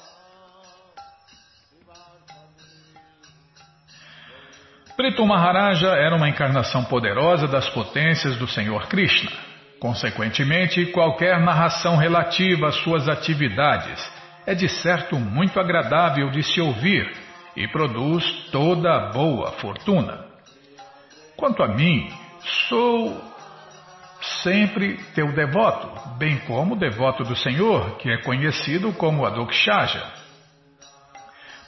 Prito 4.97 5.25
Maharaja 5.25 5.87
era 5.87 6.13
uma 6.13 6.27
encarnação 6.27 6.83
poderosa 6.83 7.47
das 7.47 7.69
potências 7.69 8.35
do 8.35 8.45
Senhor 8.45 8.87
Krishna. 8.87 9.31
Consequentemente, 9.79 10.87
qualquer 10.87 11.39
narração 11.39 11.95
relativa 11.95 12.67
às 12.67 12.75
suas 12.83 13.07
atividades 13.07 14.05
é 14.45 14.53
de 14.53 14.67
certo 14.67 15.15
muito 15.15 15.61
agradável 15.61 16.29
de 16.29 16.43
se 16.43 16.59
ouvir 16.59 17.09
e 17.55 17.69
produz 17.69 18.25
toda 18.51 18.93
a 18.93 19.11
boa 19.13 19.53
fortuna. 19.53 20.25
Quanto 21.37 21.63
a 21.63 21.69
mim, 21.69 22.21
Sou 22.67 23.33
sempre 24.43 24.97
teu 25.15 25.31
devoto, 25.33 26.17
bem 26.17 26.37
como 26.39 26.75
devoto 26.75 27.23
do 27.23 27.35
Senhor, 27.35 27.97
que 27.97 28.09
é 28.09 28.17
conhecido 28.21 28.91
como 28.93 29.25
Adokshaja. 29.25 30.03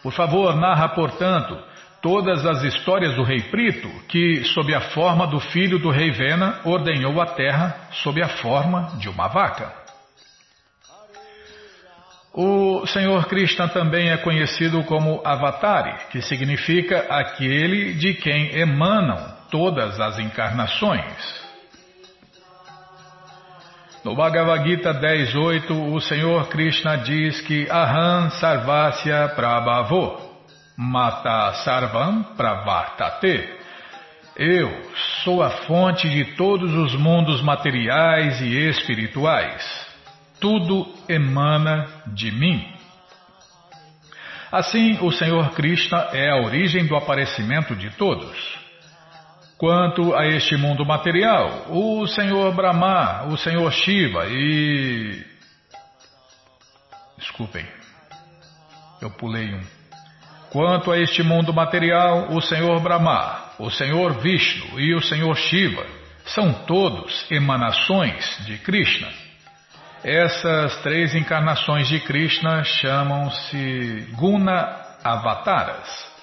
Por 0.04 0.14
favor, 0.14 0.56
narra, 0.56 0.90
portanto, 0.90 1.58
todas 2.02 2.46
as 2.46 2.64
histórias 2.64 3.16
do 3.16 3.24
rei 3.24 3.42
Prito, 3.44 3.90
que, 4.08 4.44
sob 4.54 4.74
a 4.74 4.82
forma 4.82 5.26
do 5.28 5.40
filho 5.40 5.80
do 5.80 5.90
rei 5.90 6.12
Vena, 6.12 6.60
ordenhou 6.64 7.20
a 7.22 7.26
terra 7.26 7.76
sob 8.04 8.22
a 8.22 8.30
forma 8.30 8.98
de 9.00 9.10
uma 9.10 9.28
vaca. 9.28 9.74
O 12.34 12.86
Senhor 12.88 13.26
Krishna 13.28 13.70
também 13.70 14.10
é 14.10 14.18
conhecido 14.18 14.84
como 14.84 15.22
Avatari, 15.26 15.96
que 16.12 16.22
significa 16.22 17.08
aquele 17.10 17.94
de 17.94 18.14
quem 18.14 18.60
emanam 18.60 19.35
todas 19.56 20.02
as 20.02 20.20
encarnações. 20.20 21.46
No 24.04 24.14
Bhagavad 24.14 24.68
Gita 24.68 24.94
10.8, 24.94 25.94
o 25.94 26.02
Senhor 26.02 26.50
Krishna 26.50 26.98
diz 26.98 27.40
que 27.40 27.66
Aham 27.72 28.30
Sarvasya 28.32 29.30
Prabhavo 29.30 30.20
Mata 30.78 31.54
Sarvam 31.64 32.36
Pravartate 32.36 33.50
Eu 34.36 34.70
sou 35.24 35.42
a 35.42 35.50
fonte 35.50 36.10
de 36.10 36.36
todos 36.36 36.74
os 36.74 36.94
mundos 36.96 37.42
materiais 37.42 38.42
e 38.42 38.68
espirituais. 38.68 39.64
Tudo 40.42 40.86
emana 41.08 41.88
de 42.08 42.30
mim. 42.30 42.62
Assim, 44.52 44.98
o 45.02 45.14
Senhor 45.14 45.52
Krishna 45.52 46.10
é 46.12 46.30
a 46.30 46.42
origem 46.42 46.86
do 46.86 46.98
aparecimento 46.98 47.74
de 47.74 47.90
todos. 47.92 48.65
Quanto 49.58 50.14
a 50.14 50.28
este 50.28 50.58
mundo 50.58 50.86
material, 50.86 51.68
o 51.70 52.06
Senhor 52.08 52.54
Brahma, 52.54 53.24
o 53.28 53.38
Senhor 53.38 53.72
Shiva 53.72 54.26
e 54.28 55.26
desculpem, 57.18 57.66
eu 59.02 59.10
pulei 59.12 59.56
um. 59.56 59.62
Quanto 60.52 60.92
a 60.92 61.00
este 61.00 61.24
mundo 61.24 61.54
material, 61.54 62.34
o 62.34 62.42
Senhor 62.42 62.82
Brahma, 62.82 63.54
o 63.58 63.70
Senhor 63.70 64.20
Vishnu 64.20 64.78
e 64.78 64.94
o 64.94 65.02
Senhor 65.02 65.34
Shiva 65.38 65.86
são 66.26 66.52
todos 66.66 67.26
emanações 67.32 68.46
de 68.46 68.58
Krishna. 68.58 69.08
Essas 70.04 70.82
três 70.82 71.16
encarnações 71.16 71.88
de 71.88 72.02
Krishna 72.02 72.64
chamam-se 72.66 74.08
Guna 74.18 74.82
Avataras. 75.02 76.15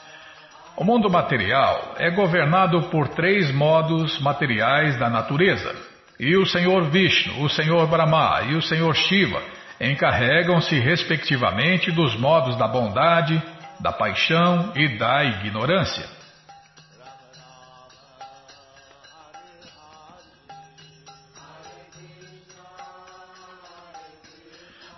O 0.76 0.84
mundo 0.84 1.10
material 1.10 1.94
é 1.98 2.10
governado 2.10 2.82
por 2.84 3.08
três 3.08 3.52
modos 3.52 4.18
materiais 4.20 4.98
da 4.98 5.10
natureza. 5.10 5.74
E 6.18 6.36
o 6.36 6.46
Senhor 6.46 6.90
Vishnu, 6.90 7.42
o 7.42 7.48
Senhor 7.50 7.86
Brahma 7.86 8.42
e 8.48 8.54
o 8.54 8.62
Senhor 8.62 8.94
Shiva 8.94 9.42
encarregam-se 9.80 10.78
respectivamente 10.78 11.90
dos 11.90 12.16
modos 12.16 12.56
da 12.56 12.66
bondade, 12.66 13.42
da 13.80 13.92
paixão 13.92 14.72
e 14.74 14.96
da 14.96 15.24
ignorância. 15.24 16.06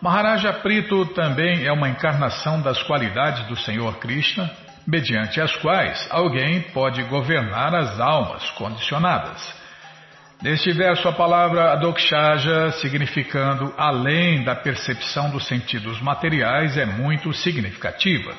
Maharaja 0.01 0.53
Prito 0.53 1.07
também 1.15 1.67
é 1.67 1.73
uma 1.73 1.89
encarnação 1.89 2.61
das 2.61 2.83
qualidades 2.83 3.47
do 3.47 3.57
Senhor 3.57 3.97
Krishna, 3.97 4.51
mediante 4.87 5.41
as 5.41 5.55
quais 5.57 6.07
alguém 6.11 6.61
pode 6.73 7.03
governar 7.05 7.75
as 7.75 7.99
almas 7.99 8.49
condicionadas. 8.51 9.65
Neste 10.43 10.73
verso, 10.73 11.09
a 11.09 11.13
palavra 11.13 11.73
adokshaja, 11.73 12.73
significando 12.73 13.73
além 13.79 14.45
da 14.45 14.55
percepção 14.55 15.31
dos 15.31 15.47
sentidos 15.47 16.01
materiais, 16.03 16.77
é 16.77 16.85
muito 16.85 17.33
significativa. 17.33 18.35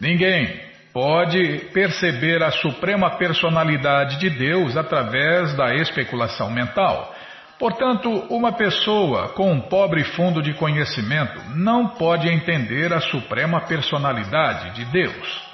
Ninguém 0.00 0.60
pode 0.94 1.68
perceber 1.72 2.42
a 2.42 2.50
suprema 2.50 3.10
personalidade 3.18 4.18
de 4.18 4.30
Deus 4.30 4.76
através 4.76 5.54
da 5.54 5.74
especulação 5.74 6.50
mental. 6.50 7.14
Portanto, 7.58 8.08
uma 8.30 8.52
pessoa 8.52 9.28
com 9.34 9.52
um 9.52 9.60
pobre 9.60 10.02
fundo 10.02 10.40
de 10.40 10.54
conhecimento 10.54 11.38
não 11.54 11.88
pode 11.88 12.28
entender 12.28 12.92
a 12.94 13.00
suprema 13.00 13.60
personalidade 13.60 14.70
de 14.70 14.86
Deus. 14.86 15.49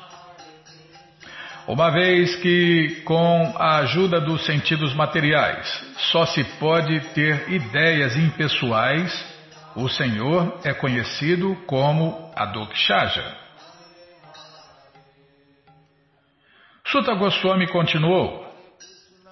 Uma 1.66 1.90
vez 1.90 2.36
que, 2.36 3.02
com 3.04 3.52
a 3.58 3.78
ajuda 3.78 4.20
dos 4.20 4.46
sentidos 4.46 4.94
materiais, 4.94 5.66
só 6.12 6.24
se 6.24 6.44
pode 6.60 7.00
ter 7.12 7.50
ideias 7.50 8.14
impessoais, 8.14 9.36
o 9.74 9.88
Senhor 9.88 10.60
é 10.62 10.72
conhecido 10.72 11.56
como 11.66 12.30
Adokshaja. 12.36 13.36
Sutta 16.86 17.14
Goswami 17.14 17.66
continuou. 17.66 18.46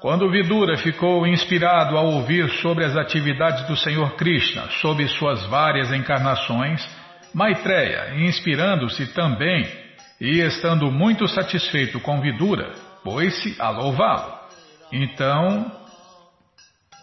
Quando 0.01 0.29
Vidura 0.29 0.77
ficou 0.77 1.25
inspirado 1.29 1.97
ao 1.97 2.07
ouvir 2.07 2.51
sobre 2.61 2.85
as 2.85 2.97
atividades 2.97 3.65
do 3.69 3.77
Senhor 3.77 4.17
Krishna, 4.17 4.69
sob 4.83 5.07
suas 5.07 5.47
várias 5.47 5.93
encarnações, 5.93 6.85
Maitreya, 7.33 8.17
inspirando-se 8.17 9.15
também 9.15 9.84
e, 10.21 10.41
estando 10.41 10.91
muito 10.91 11.27
satisfeito 11.29 12.01
com 12.01 12.21
Vidura, 12.21 12.73
pôs-se 13.03 13.57
a 13.61 13.71
louvá-lo. 13.71 14.35
Então, 14.93 15.71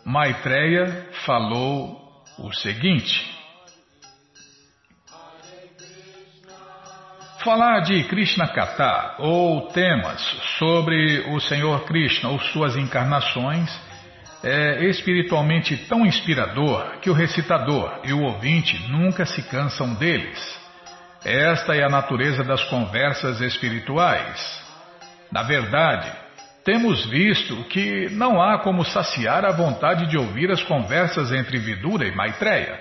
Maitreya 0.06 1.10
falou 1.26 2.02
o 2.40 2.52
seguinte: 2.54 3.30
Falar 7.44 7.82
de 7.82 8.04
Krishna 8.04 8.48
Kata 8.48 9.16
ou 9.20 9.68
temas 9.70 10.22
sobre 10.60 11.34
o 11.34 11.40
Senhor 11.40 11.86
Krishna 11.86 12.30
ou 12.30 12.40
suas 12.40 12.76
encarnações 12.76 13.70
é 14.44 14.86
espiritualmente 14.86 15.78
tão 15.88 16.06
inspirador 16.06 17.00
que 17.00 17.10
o 17.10 17.14
recitador 17.14 18.00
e 18.04 18.14
o 18.14 18.24
ouvinte 18.24 18.90
nunca 18.90 19.26
se 19.26 19.44
cansam 19.44 19.94
deles. 19.96 20.61
Esta 21.24 21.76
é 21.76 21.84
a 21.84 21.90
natureza 21.90 22.44
das 22.44 22.64
conversas 22.64 23.40
espirituais. 23.42 24.60
Na 25.32 25.44
verdade, 25.44 26.12
temos 26.66 27.06
visto 27.06 27.64
que 27.66 28.10
não 28.10 28.42
há 28.42 28.58
como 28.60 28.84
saciar 28.84 29.46
a 29.46 29.52
vontade 29.52 30.08
de 30.08 30.18
ouvir 30.18 30.50
as 30.50 30.64
conversas 30.64 31.32
entre 31.32 31.60
Vidura 31.60 32.08
e 32.08 32.16
Maitreya. 32.16 32.80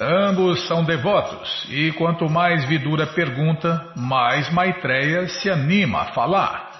Ambos 0.00 0.66
são 0.68 0.84
devotos, 0.84 1.66
e 1.68 1.90
quanto 1.92 2.30
mais 2.30 2.64
Vidura 2.66 3.06
pergunta, 3.06 3.92
mais 3.96 4.48
Maitreya 4.50 5.28
se 5.28 5.50
anima 5.50 6.02
a 6.02 6.12
falar. 6.12 6.70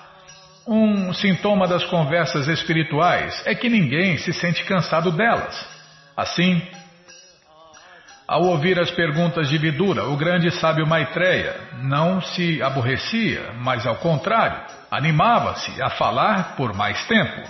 Um 0.67 1.13
sintoma 1.13 1.67
das 1.67 1.85
conversas 1.85 2.47
espirituais 2.47 3.43
é 3.45 3.57
que 3.57 3.69
ninguém 3.69 4.19
se 4.19 4.33
sente 4.33 4.65
cansado 4.65 5.11
delas. 5.11 5.69
Assim, 6.17 6.63
ao 8.33 8.45
ouvir 8.45 8.81
as 8.81 8.91
perguntas 8.91 9.47
de 9.51 9.59
Vidura, 9.59 10.07
o 10.07 10.17
grande 10.17 10.51
sábio 10.53 10.87
Maitreya 10.87 11.55
não 11.83 12.19
se 12.23 12.63
aborrecia, 12.63 13.53
mas 13.59 13.87
ao 13.87 13.97
contrário, 13.97 14.59
animava-se 14.91 15.83
a 15.83 15.91
falar 15.91 16.57
por 16.57 16.73
mais 16.73 17.07
tempo. 17.07 17.43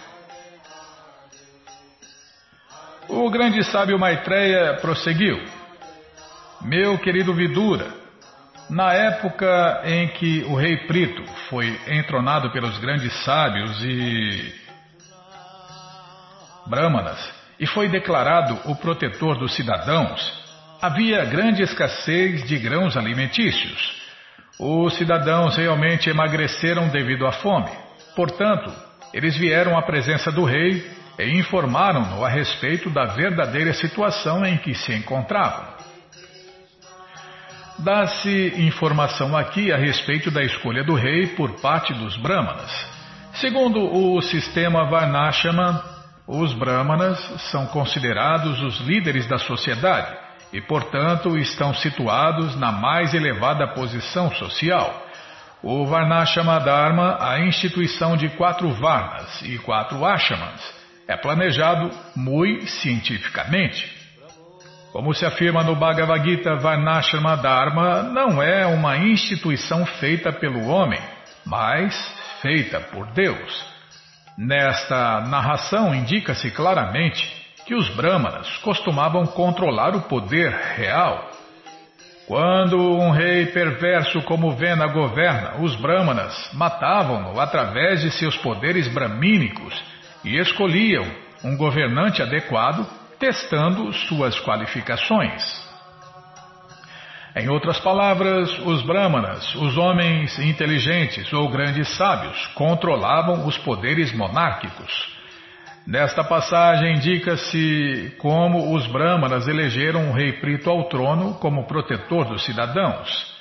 O 3.08 3.30
grande 3.30 3.62
sábio 3.62 3.96
Maitreya 3.96 4.78
prosseguiu: 4.80 5.40
Meu 6.60 6.98
querido 6.98 7.32
Vidura, 7.32 7.86
na 8.68 8.92
época 8.92 9.82
em 9.84 10.08
que 10.08 10.42
o 10.48 10.56
rei 10.56 10.78
Prito 10.88 11.22
foi 11.48 11.80
entronado 11.86 12.50
pelos 12.50 12.76
grandes 12.78 13.12
sábios 13.22 13.84
e 13.84 14.52
brahmanas 16.66 17.32
e 17.60 17.68
foi 17.68 17.88
declarado 17.88 18.58
o 18.64 18.74
protetor 18.74 19.38
dos 19.38 19.54
cidadãos, 19.54 20.41
havia 20.82 21.24
grande 21.24 21.62
escassez 21.62 22.42
de 22.42 22.58
grãos 22.58 22.96
alimentícios. 22.96 24.02
Os 24.58 24.94
cidadãos 24.96 25.56
realmente 25.56 26.10
emagreceram 26.10 26.88
devido 26.88 27.24
à 27.24 27.30
fome. 27.30 27.70
Portanto, 28.16 28.72
eles 29.14 29.36
vieram 29.36 29.78
à 29.78 29.82
presença 29.82 30.32
do 30.32 30.42
rei 30.42 30.84
e 31.20 31.38
informaram-no 31.38 32.24
a 32.24 32.28
respeito 32.28 32.90
da 32.90 33.04
verdadeira 33.04 33.72
situação 33.72 34.44
em 34.44 34.58
que 34.58 34.74
se 34.74 34.92
encontravam. 34.92 35.72
Dá-se 37.78 38.52
informação 38.58 39.36
aqui 39.36 39.70
a 39.72 39.76
respeito 39.76 40.32
da 40.32 40.42
escolha 40.42 40.82
do 40.82 40.94
rei 40.94 41.28
por 41.28 41.60
parte 41.60 41.94
dos 41.94 42.16
Brahmanas. 42.16 42.70
Segundo 43.34 43.80
o 43.80 44.20
sistema 44.20 44.90
Varnashama, 44.90 45.80
os 46.26 46.52
Brahmanas 46.54 47.18
são 47.52 47.66
considerados 47.66 48.60
os 48.60 48.80
líderes 48.80 49.26
da 49.28 49.38
sociedade 49.38 50.31
e, 50.52 50.60
portanto, 50.60 51.36
estão 51.38 51.72
situados 51.74 52.54
na 52.56 52.70
mais 52.70 53.14
elevada 53.14 53.68
posição 53.68 54.30
social. 54.34 55.06
O 55.62 55.86
Varnashama 55.86 56.58
Dharma, 56.60 57.16
a 57.20 57.40
instituição 57.40 58.16
de 58.16 58.28
quatro 58.30 58.68
Varnas 58.74 59.42
e 59.42 59.58
quatro 59.58 60.04
Ashamas, 60.04 60.60
é 61.08 61.16
planejado 61.16 61.90
muito 62.14 62.66
cientificamente. 62.66 64.02
Como 64.92 65.14
se 65.14 65.24
afirma 65.24 65.62
no 65.62 65.74
Bhagavad 65.74 66.22
Gita, 66.22 66.56
Varnashama 66.56 67.36
Dharma 67.36 68.02
não 68.02 68.42
é 68.42 68.66
uma 68.66 68.98
instituição 68.98 69.86
feita 69.86 70.32
pelo 70.32 70.66
homem, 70.66 71.00
mas 71.46 71.94
feita 72.42 72.78
por 72.78 73.06
Deus. 73.12 73.72
Nesta 74.36 75.20
narração 75.20 75.94
indica-se 75.94 76.50
claramente 76.50 77.41
que 77.66 77.74
os 77.74 77.88
brahmanas 77.94 78.56
costumavam 78.58 79.26
controlar 79.26 79.94
o 79.94 80.02
poder 80.02 80.50
real. 80.50 81.30
Quando 82.26 82.78
um 82.78 83.10
rei 83.10 83.46
perverso 83.46 84.22
como 84.22 84.52
Vena 84.52 84.86
governa, 84.86 85.60
os 85.60 85.74
brahmanas 85.76 86.50
matavam-no 86.54 87.40
através 87.40 88.00
de 88.00 88.10
seus 88.10 88.36
poderes 88.36 88.88
bramínicos 88.88 89.82
e 90.24 90.38
escolhiam 90.38 91.04
um 91.44 91.56
governante 91.56 92.22
adequado, 92.22 92.86
testando 93.18 93.92
suas 93.92 94.38
qualificações. 94.40 95.72
Em 97.34 97.48
outras 97.48 97.80
palavras, 97.80 98.58
os 98.60 98.82
brahmanas, 98.82 99.54
os 99.54 99.76
homens 99.78 100.38
inteligentes 100.38 101.32
ou 101.32 101.48
grandes 101.48 101.88
sábios, 101.96 102.46
controlavam 102.48 103.46
os 103.46 103.56
poderes 103.58 104.12
monárquicos. 104.12 105.11
Nesta 105.86 106.22
passagem 106.22 106.94
indica-se 106.94 108.14
como 108.18 108.72
os 108.74 108.86
brahmanas 108.86 109.48
elegeram 109.48 110.10
o 110.10 110.12
rei 110.12 110.32
Prito 110.34 110.70
ao 110.70 110.88
trono 110.88 111.34
como 111.34 111.66
protetor 111.66 112.24
dos 112.26 112.44
cidadãos. 112.44 113.32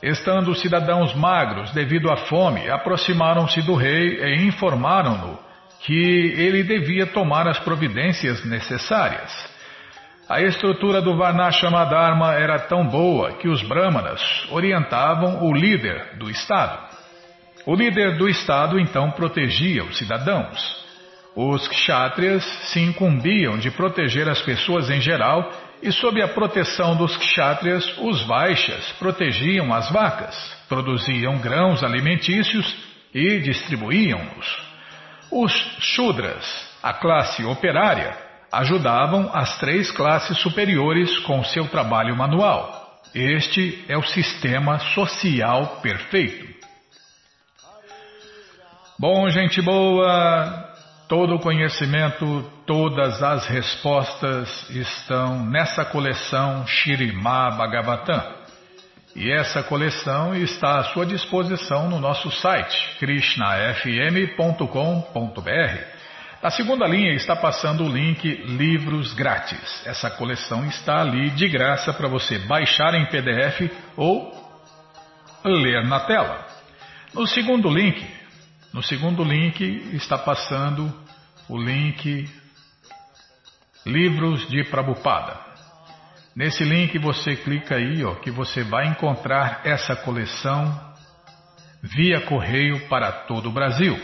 Estando 0.00 0.52
os 0.52 0.60
cidadãos 0.60 1.14
magros 1.14 1.72
devido 1.72 2.12
à 2.12 2.16
fome, 2.16 2.70
aproximaram-se 2.70 3.60
do 3.62 3.74
rei 3.74 4.22
e 4.22 4.46
informaram-no 4.46 5.38
que 5.80 6.34
ele 6.36 6.62
devia 6.62 7.06
tomar 7.06 7.48
as 7.48 7.58
providências 7.58 8.44
necessárias. 8.44 9.32
A 10.28 10.40
estrutura 10.40 11.02
do 11.02 11.16
Varnashama 11.16 11.84
Dharma 11.86 12.34
era 12.34 12.58
tão 12.60 12.86
boa 12.86 13.32
que 13.32 13.48
os 13.48 13.62
brahmanas 13.62 14.22
orientavam 14.50 15.42
o 15.44 15.52
líder 15.52 16.16
do 16.18 16.30
Estado. 16.30 16.78
O 17.66 17.74
líder 17.74 18.16
do 18.16 18.28
Estado 18.28 18.78
então 18.78 19.10
protegia 19.10 19.84
os 19.84 19.98
cidadãos. 19.98 20.83
Os 21.36 21.66
kshatriyas 21.66 22.44
se 22.70 22.80
incumbiam 22.80 23.58
de 23.58 23.70
proteger 23.70 24.28
as 24.28 24.40
pessoas 24.42 24.88
em 24.88 25.00
geral 25.00 25.52
e, 25.82 25.90
sob 25.90 26.22
a 26.22 26.28
proteção 26.28 26.96
dos 26.96 27.16
kshatriyas, 27.16 27.98
os 27.98 28.22
vaixas 28.22 28.92
protegiam 28.98 29.74
as 29.74 29.90
vacas, 29.90 30.36
produziam 30.68 31.38
grãos 31.38 31.82
alimentícios 31.82 32.76
e 33.12 33.40
distribuíam-nos. 33.40 34.74
Os 35.30 35.52
shudras, 35.80 36.68
a 36.82 36.92
classe 36.92 37.44
operária, 37.44 38.16
ajudavam 38.52 39.28
as 39.34 39.58
três 39.58 39.90
classes 39.90 40.38
superiores 40.38 41.18
com 41.20 41.42
seu 41.42 41.66
trabalho 41.66 42.16
manual. 42.16 43.02
Este 43.12 43.84
é 43.88 43.96
o 43.96 44.02
sistema 44.02 44.78
social 44.78 45.80
perfeito. 45.82 46.54
Bom, 48.98 49.28
gente 49.28 49.60
boa, 49.60 50.73
todo 51.08 51.34
o 51.34 51.40
conhecimento, 51.40 52.44
todas 52.66 53.22
as 53.22 53.46
respostas 53.46 54.68
estão 54.70 55.44
nessa 55.44 55.84
coleção 55.84 56.66
Shirimá 56.66 57.50
Bhagavatam. 57.50 58.44
E 59.14 59.30
essa 59.30 59.62
coleção 59.62 60.34
está 60.34 60.80
à 60.80 60.84
sua 60.84 61.04
disposição 61.06 61.88
no 61.88 62.00
nosso 62.00 62.30
site 62.32 62.96
krishnafm.com.br. 62.98 65.94
Na 66.42 66.50
segunda 66.50 66.86
linha 66.86 67.14
está 67.14 67.36
passando 67.36 67.84
o 67.84 67.88
link 67.88 68.28
Livros 68.28 69.14
Grátis. 69.14 69.86
Essa 69.86 70.10
coleção 70.10 70.66
está 70.66 71.00
ali 71.00 71.30
de 71.30 71.48
graça 71.48 71.92
para 71.92 72.08
você 72.08 72.40
baixar 72.40 72.92
em 72.94 73.06
PDF 73.06 73.70
ou 73.96 74.32
ler 75.44 75.86
na 75.86 76.00
tela. 76.00 76.44
No 77.14 77.26
segundo 77.26 77.70
link, 77.70 78.04
no 78.74 78.82
segundo 78.82 79.22
link 79.22 79.62
está 79.94 80.18
passando 80.18 80.92
o 81.48 81.56
link 81.56 82.28
Livros 83.86 84.48
de 84.48 84.64
Prabupada. 84.64 85.38
Nesse 86.34 86.64
link 86.64 86.98
você 86.98 87.36
clica 87.36 87.76
aí, 87.76 88.04
ó, 88.04 88.16
que 88.16 88.32
você 88.32 88.64
vai 88.64 88.88
encontrar 88.88 89.60
essa 89.64 89.94
coleção 89.94 90.92
via 91.80 92.22
correio 92.22 92.88
para 92.88 93.12
todo 93.12 93.48
o 93.48 93.52
Brasil. 93.52 93.96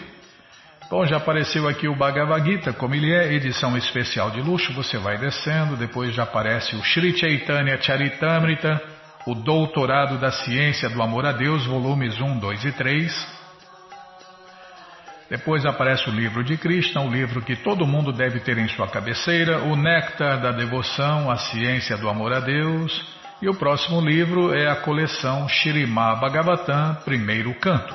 Bom, 0.88 1.04
já 1.04 1.16
apareceu 1.16 1.66
aqui 1.66 1.88
o 1.88 1.96
Bhagavad 1.96 2.48
Gita, 2.48 2.72
como 2.72 2.94
ele 2.94 3.12
é, 3.12 3.32
edição 3.32 3.76
especial 3.76 4.30
de 4.30 4.40
luxo, 4.40 4.72
você 4.72 4.98
vai 4.98 5.18
descendo, 5.18 5.76
depois 5.76 6.14
já 6.14 6.22
aparece 6.22 6.76
o 6.76 6.84
Sri 6.84 7.18
Chaitanya 7.18 7.82
Charitamrita, 7.82 8.80
o 9.26 9.34
Doutorado 9.34 10.16
da 10.16 10.30
Ciência 10.30 10.88
do 10.88 11.02
Amor 11.02 11.26
a 11.26 11.32
Deus, 11.32 11.66
volumes 11.66 12.20
1, 12.20 12.38
2 12.38 12.64
e 12.66 12.72
3. 12.72 13.39
Depois 15.30 15.64
aparece 15.64 16.10
o 16.10 16.12
livro 16.12 16.42
de 16.42 16.56
Krishna, 16.56 17.02
o 17.02 17.08
livro 17.08 17.40
que 17.40 17.54
todo 17.54 17.86
mundo 17.86 18.12
deve 18.12 18.40
ter 18.40 18.58
em 18.58 18.66
sua 18.66 18.88
cabeceira, 18.88 19.60
o 19.62 19.76
Néctar 19.76 20.40
da 20.40 20.50
Devoção, 20.50 21.30
a 21.30 21.36
Ciência 21.36 21.96
do 21.96 22.08
Amor 22.08 22.32
a 22.32 22.40
Deus. 22.40 23.06
E 23.40 23.48
o 23.48 23.54
próximo 23.54 24.00
livro 24.00 24.52
é 24.52 24.68
a 24.68 24.74
coleção 24.74 25.48
Shirimá 25.48 26.16
Bhagavatam, 26.16 26.96
primeiro 27.04 27.54
canto. 27.54 27.94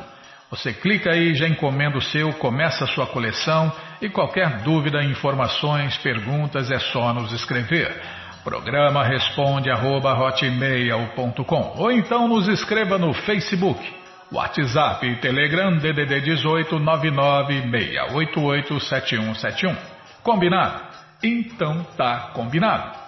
Você 0.50 0.72
clica 0.72 1.12
aí, 1.12 1.36
já 1.36 1.46
encomenda 1.46 1.98
o 1.98 2.02
seu, 2.02 2.32
começa 2.36 2.86
a 2.86 2.88
sua 2.88 3.06
coleção 3.06 3.70
e 4.02 4.08
qualquer 4.10 4.62
dúvida, 4.64 5.04
informações, 5.04 5.98
perguntas 5.98 6.72
é 6.72 6.80
só 6.80 7.14
nos 7.14 7.34
escrever. 7.34 8.02
Programa 8.46 9.04
responde 9.04 9.70
arroba, 9.70 10.18
ou 11.76 11.92
então 11.92 12.30
nos 12.30 12.48
escreva 12.48 12.98
no 12.98 13.14
Facebook, 13.14 14.05
WhatsApp 14.32 15.06
e 15.06 15.18
Telegram 15.18 15.78
DDD 15.78 16.22
18 16.22 16.80
996887171. 16.80 19.78
Combinado? 20.24 20.82
Então 21.24 21.86
tá 21.96 22.32
combinado. 22.34 23.06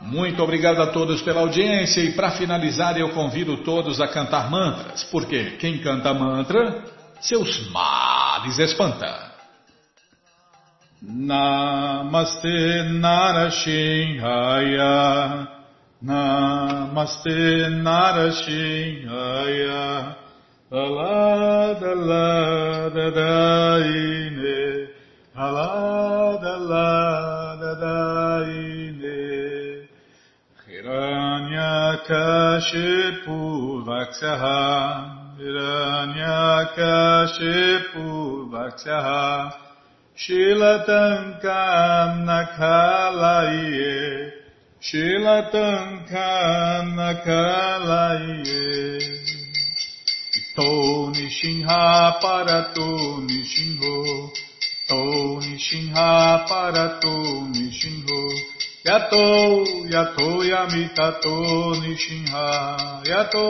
Muito 0.00 0.42
obrigado 0.42 0.80
a 0.80 0.88
todos 0.88 1.22
pela 1.22 1.40
audiência 1.40 2.00
e 2.00 2.12
para 2.12 2.32
finalizar 2.32 2.98
eu 2.98 3.10
convido 3.10 3.58
todos 3.58 4.00
a 4.00 4.08
cantar 4.08 4.50
mantras, 4.50 5.04
porque 5.04 5.52
quem 5.58 5.78
canta 5.78 6.12
mantra, 6.14 6.82
seus 7.20 7.70
males 7.70 8.58
espanta. 8.58 9.30
Namaste 11.02 12.82
Narashinhaya 12.98 15.48
Namaste 16.02 17.68
Narashinhaya 17.82 20.16
Alada 20.72 21.94
Lada 21.96 23.10
Daine 23.10 24.88
Alada 25.36 26.56
Lada 26.70 27.74
Daine 27.82 29.18
Hiranyakashipu 30.68 33.38
Vaksyaha 33.84 34.62
Hiranyakashipu 35.40 38.06
Vaksyaha 38.52 39.26
Shilatankam 40.16 42.10
Nakalaye 42.30 43.98
Shilatankam 44.80 46.84
Nakalaye 46.94 48.54
To 50.56 51.12
Nishinha 51.14 52.20
Parato 52.20 53.20
Nishinho 53.26 54.30
To 54.88 55.40
Nishinha 55.40 56.46
Parato 56.48 57.46
Nishinho 57.54 58.60
Yato, 58.82 59.66
yato 59.92 60.42
yamitato 60.42 61.76
nishinha. 61.82 63.02
Yato, 63.04 63.44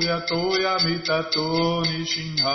yato 0.00 0.40
yamitato 0.62 1.82
nishinha. 1.90 2.54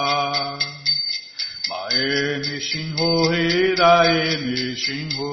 Mae 1.69 2.39
nishinho 2.39 3.09
hidae 3.33 4.37
nishinho. 4.45 5.31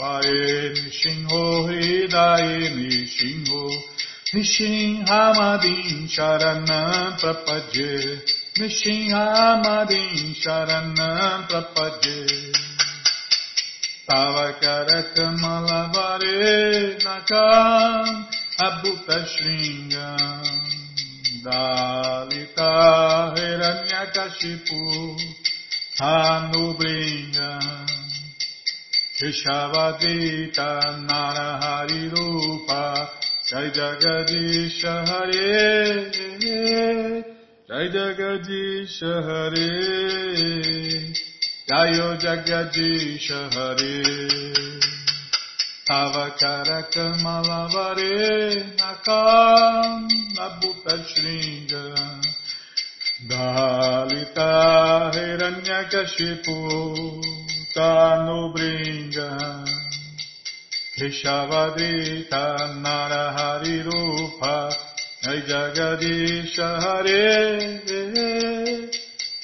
Mae 0.00 0.70
nishinho 0.74 1.68
hidae 1.68 2.68
nishinho. 2.76 3.62
Nishinhamadin 4.34 6.04
sharanam 6.04 7.16
prapadye. 7.16 8.20
Nishinhamadin 8.58 10.36
sharanam 10.36 11.48
prapadye. 11.48 12.52
Tavakarakamalavare 14.08 16.96
nakam 17.04 18.06
abhuta 18.66 19.18
shringam 19.32 20.44
Dalita 21.44 22.72
hiranyakashipu 23.36 24.80
hanubringam 26.00 27.86
Keshavadita 29.18 30.70
narahari 31.08 32.02
rupa 32.12 32.82
Jai 33.50 33.70
Jagadisha 33.70 34.94
Hare 35.08 36.12
Jai 37.66 37.88
Jagadisha 37.88 39.12
Hare 39.24 39.70
Jayo 41.66 42.08
Jagadish 42.20 43.30
Hare 43.54 43.94
Avakara 45.88 46.80
Kamalavare 46.92 48.76
Nakam 48.76 50.08
Nabhuta 50.36 50.94
Shringa 51.08 51.84
Dalita 53.26 54.50
Hiranyakashipu 55.14 56.58
Tanubringa 57.74 59.28
Keshavadita 60.98 62.74
Narahari 62.82 63.84
Rupa 63.86 64.68
Jai 65.22 65.40
Jagadish 65.46 66.58
Hare 66.58 67.60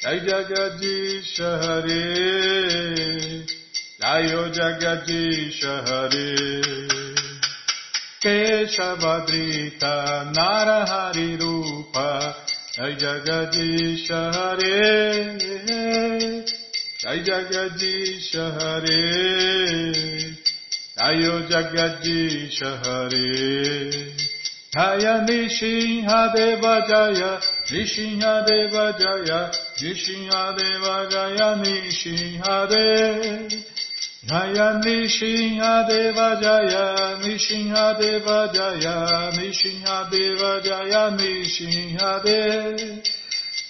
Jai 0.02 0.18
Jagadish 0.26 1.38
Hare 1.38 2.02
Jayo 4.02 4.42
Jagadish 4.50 5.62
Hare 5.62 6.34
Keshavadrita 8.20 9.94
Narahari 10.34 11.38
Rupa 11.38 12.34
Jai 12.74 12.94
Jagadish 12.96 14.10
Hare 14.10 15.38
Jai 16.98 17.18
Ayo 21.04 21.34
Jagadish 21.50 22.60
Hare 22.82 23.28
Jaya 24.72 25.14
Nishinha 25.26 26.32
Deva 26.34 26.74
Jaya 26.88 27.32
Nishinha 27.68 28.32
Jaya 28.98 29.40
Nishinha 29.80 30.56
Deva 30.56 30.96
Jaya 31.12 31.48
Nishinha 31.60 32.68
Jaya 32.70 33.58
Jaya 34.24 34.68
Nishinha 34.80 35.72
Jaya 38.54 39.30
Nishinha 39.36 40.10
Deva 40.10 40.50
Jaya 40.64 41.10
Nishinha 41.18 42.12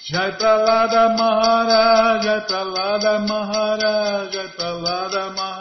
Jai 0.06 0.30
Pralada 0.38 1.04
Maharaja 1.18 2.22
Jai 2.22 2.40
Pralada 2.46 3.14
Maharaja 3.26 4.30
Jai 4.30 4.48
Pralada 4.56 5.24
Maharaja 5.34 5.53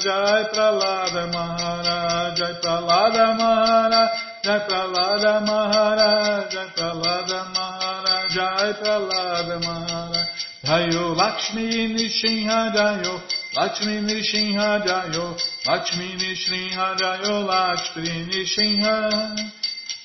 Jai 0.00 0.44
Pralada 0.52 1.32
Maharaj, 1.32 2.36
Jai 2.38 2.52
Pralada 2.62 3.36
Maharaj, 3.38 4.10
Jai 4.42 4.58
Pralada 4.68 5.40
Maharaj, 5.46 6.50
Jai 6.52 6.66
Pralada 6.76 7.40
Maharaj, 7.54 8.30
Jai 8.34 8.72
Pralada 8.80 9.60
Maharaj, 9.60 10.26
Jayo 10.64 11.16
Lakshmi 11.16 11.94
Nishinha 11.94 12.72
Jayo, 12.74 13.20
Lakshmi 13.56 14.00
Nishinha 14.00 14.84
Jayo, 14.86 15.36
Lakshmi 15.66 16.16
Nishinha 16.20 16.96
Jayo, 16.98 17.46
Lakshmi 17.46 18.26
Nishinha. 18.30 19.50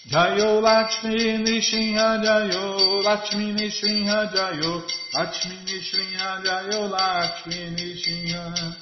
Jayo 0.08 0.62
Lakshmi 0.62 1.44
Nishinha 1.44 2.22
Jayo 2.24 3.04
Lakshmi 3.04 3.54
Nishinha 3.58 4.32
Jayo 4.32 4.84
Lakshmi 5.16 5.56
Nishinha 5.66 6.44
Jayo 6.46 6.92
Lakshmi 6.92 7.74
Nishinha 7.76 8.76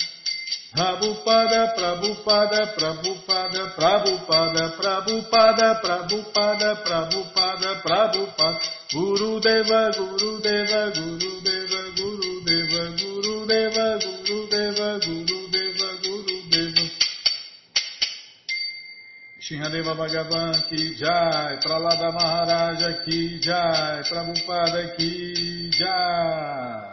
Prabhupada 0.73 1.77
Prabhupada 1.77 2.73
Prabhupada 2.73 3.77
Prabhupada 3.77 4.63
Prabhupada 4.73 5.67
Prabhupada 5.77 6.69
Prabhupada 6.81 7.69
Prabhupada 7.85 8.59
Guru 8.89 9.37
Deva 9.37 9.93
Guru 9.93 10.41
Deva 10.41 10.89
Guru 10.97 11.31
Deva 11.45 11.81
Guru 11.93 12.33
Deva 12.41 12.83
Guru 12.97 13.45
Deva 13.45 13.87
Guru 14.01 14.39
Deva 14.49 14.89
Guru 14.97 15.39
Deva 15.53 15.89
Guru 16.01 16.37
Deva 16.49 16.85
Shinhadeva 19.43 19.93
Bhagavan 19.93 20.55
ki 20.71 20.95
jai, 20.97 21.59
Pralada 21.61 22.09
Maharaja 22.17 23.03
ki 23.05 23.39
jai, 23.43 24.01
Prabhupada 24.09 24.95
ki 24.97 25.69
jai. 25.69 26.92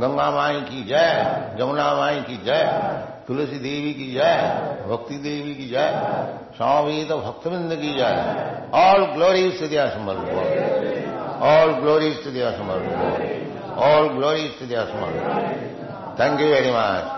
गंगा 0.00 0.30
माई 0.30 0.60
की 0.60 0.82
जय 0.84 1.08
जमुना 1.58 1.92
माई 1.94 2.20
की 2.22 2.36
जय 2.44 2.64
तुलसी 3.28 3.58
देवी 3.58 3.92
की 3.94 4.10
जय 4.12 4.34
भक्ति 4.88 5.16
देवी 5.26 5.54
की 5.54 5.68
जय 5.68 5.90
स्वामी 6.56 7.04
तो 7.04 7.18
भक्तविंद 7.18 7.74
की 7.74 7.92
जय 7.98 8.16
ऑल 8.80 9.04
ग्लोरीज 9.14 9.60
टू 9.60 9.66
दिया 9.66 9.86
समर 9.90 10.16
ऑल 11.50 11.72
ग्लोरीज 11.80 12.24
टू 12.24 12.30
दिया 12.30 12.50
समर 12.50 12.84
ऑल 13.84 14.08
ग्लोरीज 14.08 14.58
टू 14.60 14.66
दिया 14.66 14.84
summer 14.84 15.18
thank 16.20 16.40
you 16.40 16.48
very 16.48 16.70
much 16.70 17.13